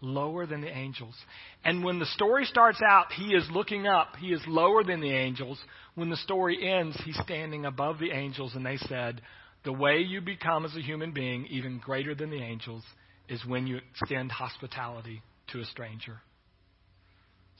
Lower 0.02 0.46
than 0.46 0.62
the 0.62 0.76
angels. 0.76 1.16
And 1.64 1.84
when 1.84 2.00
the 2.00 2.06
story 2.08 2.46
starts 2.46 2.82
out, 2.88 3.12
he 3.14 3.36
is 3.36 3.48
looking 3.52 3.88
up. 3.88 4.16
He 4.20 4.34
is 4.34 4.42
lower 4.48 4.84
than 4.84 5.00
the 5.00 5.14
angels. 5.14 5.60
When 5.96 6.10
the 6.10 6.18
story 6.18 6.72
ends, 6.72 7.00
he's 7.06 7.20
standing 7.24 7.66
above 7.66 8.00
the 8.00 8.12
angels, 8.12 8.54
and 8.56 8.66
they 8.66 8.78
said, 8.78 9.22
The 9.64 9.74
way 9.74 10.00
you 10.00 10.22
become 10.22 10.66
as 10.66 10.76
a 10.76 10.82
human 10.82 11.12
being, 11.12 11.46
even 11.48 11.78
greater 11.78 12.16
than 12.16 12.32
the 12.32 12.42
angels, 12.42 12.84
is 13.30 13.46
when 13.46 13.68
you 13.68 13.80
extend 13.94 14.32
hospitality 14.32 15.22
to 15.52 15.60
a 15.60 15.66
stranger. 15.66 16.20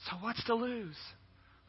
So, 0.08 0.16
what's 0.20 0.42
to 0.44 0.54
lose? 0.54 0.96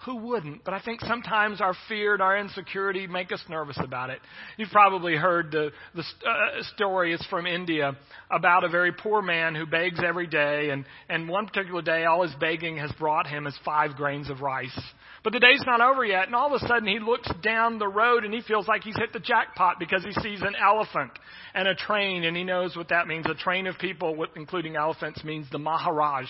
Who 0.06 0.18
wouldn't? 0.18 0.66
But 0.66 0.74
I 0.74 0.82
think 0.82 1.00
sometimes 1.02 1.62
our 1.62 1.74
fear 1.88 2.14
and 2.14 2.22
our 2.22 2.38
insecurity 2.38 3.08
make 3.08 3.32
us 3.32 3.42
nervous 3.50 3.78
about 3.82 4.10
it. 4.10 4.20
You've 4.58 4.70
probably 4.70 5.16
heard 5.16 5.52
the, 5.52 5.72
the 5.96 6.02
uh, 6.02 6.64
story. 6.76 7.14
It's 7.14 7.26
from 7.28 7.46
India 7.46 7.96
about 8.30 8.66
a 8.66 8.70
very 8.70 8.92
poor 8.92 9.22
man 9.22 9.56
who 9.56 9.66
begs 9.66 10.00
every 10.06 10.28
day, 10.28 10.72
and, 10.72 10.86
and 11.08 11.30
one 11.30 11.48
particular 11.48 11.82
day, 11.82 12.04
all 12.04 12.24
his 12.24 12.36
begging 12.40 12.78
has 12.78 12.92
brought 13.00 13.28
him 13.28 13.48
is 13.48 13.58
five 13.64 13.96
grains 13.96 14.30
of 14.30 14.42
rice. 14.42 14.78
But 15.24 15.32
the 15.32 15.40
day's 15.40 15.64
not 15.66 15.80
over 15.80 16.04
yet, 16.04 16.26
and 16.26 16.36
all 16.36 16.54
of 16.54 16.62
a 16.62 16.68
sudden 16.68 16.86
he 16.88 17.00
looks 17.00 17.30
down 17.42 17.80
the 17.80 17.88
road 17.88 18.26
and 18.26 18.34
he 18.34 18.42
feels 18.42 18.68
like 18.68 18.84
he's 18.84 18.98
hit 18.98 19.14
the 19.14 19.20
jackpot 19.20 19.80
because 19.80 20.04
he 20.04 20.12
sees 20.22 20.42
an 20.42 20.56
elephant 20.62 21.12
and 21.56 21.66
a 21.66 21.76
train, 21.76 22.26
and 22.26 22.36
he 22.36 22.44
knows 22.44 22.76
what 22.76 22.90
that 22.90 23.08
means. 23.08 23.26
A 23.30 23.36
train 23.36 23.68
of 23.68 23.78
people, 23.78 24.26
including 24.36 24.76
elephants, 24.76 25.24
means 25.24 25.48
the 25.50 25.60
Maharaj 25.60 26.26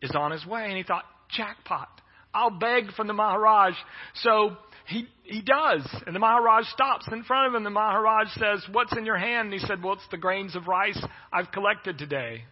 is 0.00 0.12
on 0.14 0.30
his 0.30 0.46
way. 0.46 0.66
And 0.66 0.76
he 0.76 0.84
thought, 0.84 1.04
jackpot. 1.36 1.88
I'll 2.34 2.50
beg 2.50 2.92
from 2.96 3.06
the 3.06 3.12
Maharaj. 3.12 3.74
So 4.14 4.56
he, 4.86 5.06
he 5.22 5.42
does. 5.42 5.86
And 6.06 6.14
the 6.14 6.20
Maharaj 6.20 6.66
stops 6.66 7.06
in 7.10 7.24
front 7.24 7.48
of 7.48 7.54
him. 7.54 7.64
The 7.64 7.70
Maharaj 7.70 8.28
says, 8.34 8.64
What's 8.72 8.96
in 8.96 9.06
your 9.06 9.18
hand? 9.18 9.52
And 9.52 9.60
he 9.60 9.66
said, 9.66 9.82
Well, 9.82 9.94
it's 9.94 10.08
the 10.10 10.18
grains 10.18 10.56
of 10.56 10.66
rice 10.66 11.00
I've 11.32 11.52
collected 11.52 11.98
today. 11.98 12.44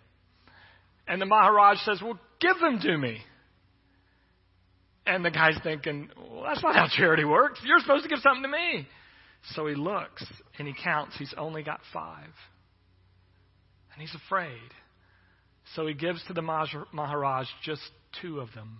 And 1.09 1.21
the 1.21 1.27
Maharaj 1.27 1.79
says, 1.79 2.01
Well, 2.03 2.19
give 2.41 2.59
them 2.61 2.79
to 2.81 2.97
me. 2.97 3.19
And 5.07 5.25
the 5.25 5.31
guy's 5.31 5.59
thinking, 5.63 6.11
Well, 6.17 6.45
that's 6.45 6.63
not 6.63 6.75
how 6.75 6.89
charity 6.89 7.25
works. 7.25 7.61
You're 7.65 7.81
supposed 7.81 8.05
to 8.05 8.09
give 8.09 8.21
something 8.21 8.43
to 8.43 8.49
me. 8.49 8.87
So 9.55 9.67
he 9.67 9.75
looks 9.75 10.25
and 10.59 10.69
he 10.69 10.75
counts. 10.85 11.17
He's 11.19 11.35
only 11.37 11.63
got 11.63 11.81
five. 11.93 12.29
And 13.93 14.01
he's 14.01 14.15
afraid. 14.27 14.59
So 15.75 15.87
he 15.87 15.95
gives 15.95 16.23
to 16.27 16.33
the 16.33 16.43
Maharaj 16.43 17.47
just 17.65 17.83
two 18.21 18.41
of 18.41 18.53
them. 18.55 18.79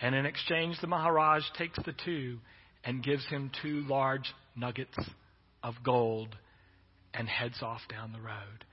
And 0.00 0.14
in 0.14 0.26
exchange, 0.26 0.76
the 0.80 0.86
Maharaj 0.86 1.42
takes 1.56 1.78
the 1.84 1.94
two 2.04 2.38
and 2.84 3.02
gives 3.02 3.26
him 3.26 3.50
two 3.62 3.82
large 3.88 4.32
nuggets 4.54 4.96
of 5.62 5.74
gold 5.84 6.36
and 7.14 7.28
heads 7.28 7.62
off 7.62 7.80
down 7.88 8.12
the 8.12 8.20
road. 8.20 8.64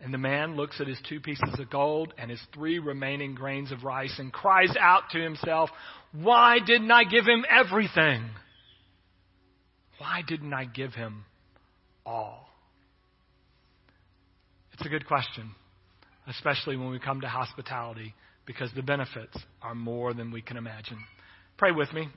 And 0.00 0.12
the 0.12 0.18
man 0.18 0.56
looks 0.56 0.80
at 0.80 0.88
his 0.88 0.98
two 1.08 1.20
pieces 1.20 1.58
of 1.58 1.70
gold 1.70 2.12
and 2.18 2.30
his 2.30 2.42
three 2.52 2.80
remaining 2.80 3.34
grains 3.34 3.70
of 3.70 3.84
rice 3.84 4.14
and 4.18 4.32
cries 4.32 4.74
out 4.78 5.04
to 5.12 5.20
himself, 5.20 5.70
Why 6.12 6.58
didn't 6.64 6.90
I 6.90 7.04
give 7.04 7.24
him 7.24 7.44
everything? 7.48 8.24
Why 9.98 10.22
didn't 10.26 10.52
I 10.52 10.64
give 10.64 10.94
him 10.94 11.24
all? 12.04 12.48
It's 14.72 14.84
a 14.84 14.88
good 14.88 15.06
question, 15.06 15.54
especially 16.26 16.76
when 16.76 16.90
we 16.90 16.98
come 16.98 17.20
to 17.20 17.28
hospitality 17.28 18.14
because 18.46 18.70
the 18.74 18.82
benefits 18.82 19.36
are 19.62 19.74
more 19.74 20.14
than 20.14 20.30
we 20.30 20.42
can 20.42 20.56
imagine. 20.56 20.98
Pray 21.58 21.70
with 21.70 21.92
me. 21.92 22.08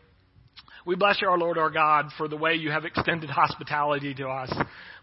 We 0.86 0.96
bless 0.96 1.20
you, 1.22 1.28
our 1.28 1.38
Lord, 1.38 1.58
our 1.58 1.72
God, 1.72 2.10
for 2.18 2.28
the 2.28 2.38
way 2.38 2.54
you 2.54 2.70
have 2.70 2.86
extended 2.86 3.30
hospitality 3.30 4.14
to 4.16 4.28
us. 4.28 4.54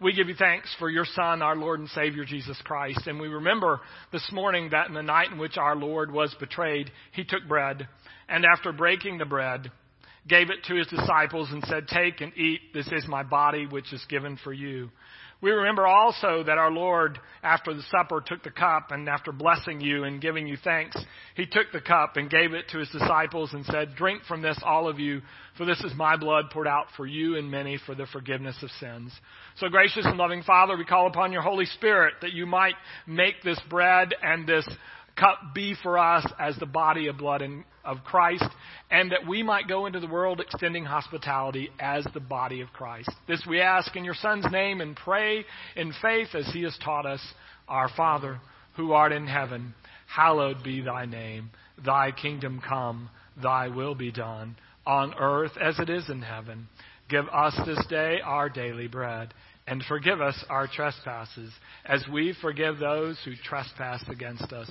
We 0.00 0.12
give 0.12 0.28
you 0.28 0.34
thanks 0.36 0.74
for 0.78 0.88
your 0.88 1.04
Son, 1.04 1.42
our 1.42 1.56
Lord 1.56 1.80
and 1.80 1.88
Savior, 1.90 2.24
Jesus 2.24 2.56
Christ. 2.64 3.06
And 3.06 3.20
we 3.20 3.28
remember 3.28 3.80
this 4.12 4.28
morning 4.32 4.70
that 4.70 4.86
in 4.86 4.94
the 4.94 5.02
night 5.02 5.32
in 5.32 5.38
which 5.38 5.56
our 5.56 5.74
Lord 5.74 6.12
was 6.12 6.34
betrayed, 6.38 6.90
he 7.12 7.24
took 7.24 7.46
bread, 7.48 7.88
and 8.28 8.44
after 8.44 8.72
breaking 8.72 9.18
the 9.18 9.24
bread, 9.24 9.72
gave 10.28 10.50
it 10.50 10.64
to 10.68 10.76
his 10.76 10.86
disciples 10.86 11.50
and 11.50 11.64
said, 11.64 11.88
Take 11.88 12.20
and 12.20 12.36
eat. 12.36 12.60
This 12.72 12.86
is 12.92 13.08
my 13.08 13.24
body, 13.24 13.66
which 13.66 13.92
is 13.92 14.04
given 14.08 14.38
for 14.44 14.52
you. 14.52 14.90
We 15.42 15.50
remember 15.50 15.88
also 15.88 16.44
that 16.44 16.56
our 16.56 16.70
Lord, 16.70 17.18
after 17.42 17.74
the 17.74 17.82
supper, 17.90 18.22
took 18.24 18.44
the 18.44 18.50
cup, 18.52 18.92
and 18.92 19.08
after 19.08 19.32
blessing 19.32 19.80
you 19.80 20.04
and 20.04 20.20
giving 20.20 20.46
you 20.46 20.56
thanks, 20.62 20.96
he 21.34 21.46
took 21.46 21.72
the 21.72 21.80
cup 21.80 22.16
and 22.16 22.30
gave 22.30 22.52
it 22.52 22.68
to 22.68 22.78
his 22.78 22.88
disciples 22.90 23.52
and 23.52 23.66
said, 23.66 23.96
Drink 23.96 24.22
from 24.28 24.40
this, 24.40 24.56
all 24.64 24.88
of 24.88 25.00
you, 25.00 25.20
for 25.58 25.64
this 25.66 25.80
is 25.80 25.92
my 25.96 26.16
blood 26.16 26.44
poured 26.52 26.68
out 26.68 26.86
for 26.96 27.06
you 27.06 27.36
and 27.36 27.50
many 27.50 27.76
for 27.84 27.96
the 27.96 28.06
forgiveness 28.06 28.56
of 28.62 28.70
sins. 28.78 29.12
So, 29.56 29.68
gracious 29.68 30.06
and 30.06 30.16
loving 30.16 30.44
Father, 30.44 30.76
we 30.76 30.84
call 30.84 31.08
upon 31.08 31.32
your 31.32 31.42
Holy 31.42 31.66
Spirit 31.66 32.14
that 32.22 32.32
you 32.32 32.46
might 32.46 32.76
make 33.08 33.42
this 33.42 33.60
bread 33.68 34.14
and 34.22 34.46
this 34.46 34.66
cup 35.16 35.54
be 35.54 35.74
for 35.82 35.98
us 35.98 36.26
as 36.38 36.56
the 36.56 36.66
body 36.66 37.06
of 37.08 37.18
blood 37.18 37.42
of 37.84 37.98
Christ, 38.04 38.44
and 38.90 39.12
that 39.12 39.26
we 39.26 39.42
might 39.42 39.68
go 39.68 39.86
into 39.86 40.00
the 40.00 40.06
world 40.08 40.40
extending 40.40 40.84
hospitality 40.84 41.70
as 41.80 42.06
the 42.14 42.20
body 42.20 42.60
of 42.60 42.72
Christ. 42.72 43.10
This 43.26 43.42
we 43.48 43.60
ask 43.60 43.94
in 43.96 44.04
your 44.04 44.14
Son's 44.14 44.46
name 44.50 44.80
and 44.80 44.96
pray 44.96 45.44
in 45.76 45.92
faith 46.00 46.28
as 46.34 46.48
he 46.52 46.62
has 46.62 46.76
taught 46.84 47.06
us. 47.06 47.20
Our 47.68 47.88
Father, 47.96 48.40
who 48.76 48.92
art 48.92 49.12
in 49.12 49.26
heaven, 49.26 49.74
hallowed 50.06 50.62
be 50.62 50.80
thy 50.80 51.06
name. 51.06 51.50
Thy 51.84 52.10
kingdom 52.12 52.60
come, 52.66 53.08
thy 53.42 53.68
will 53.68 53.94
be 53.94 54.12
done, 54.12 54.56
on 54.86 55.14
earth 55.18 55.52
as 55.60 55.78
it 55.78 55.88
is 55.88 56.08
in 56.10 56.22
heaven. 56.22 56.68
Give 57.08 57.26
us 57.28 57.58
this 57.66 57.84
day 57.88 58.20
our 58.24 58.48
daily 58.48 58.88
bread, 58.88 59.32
and 59.66 59.82
forgive 59.84 60.20
us 60.20 60.44
our 60.48 60.66
trespasses, 60.66 61.52
as 61.84 62.04
we 62.12 62.34
forgive 62.40 62.78
those 62.78 63.18
who 63.24 63.32
trespass 63.44 64.02
against 64.08 64.52
us 64.52 64.70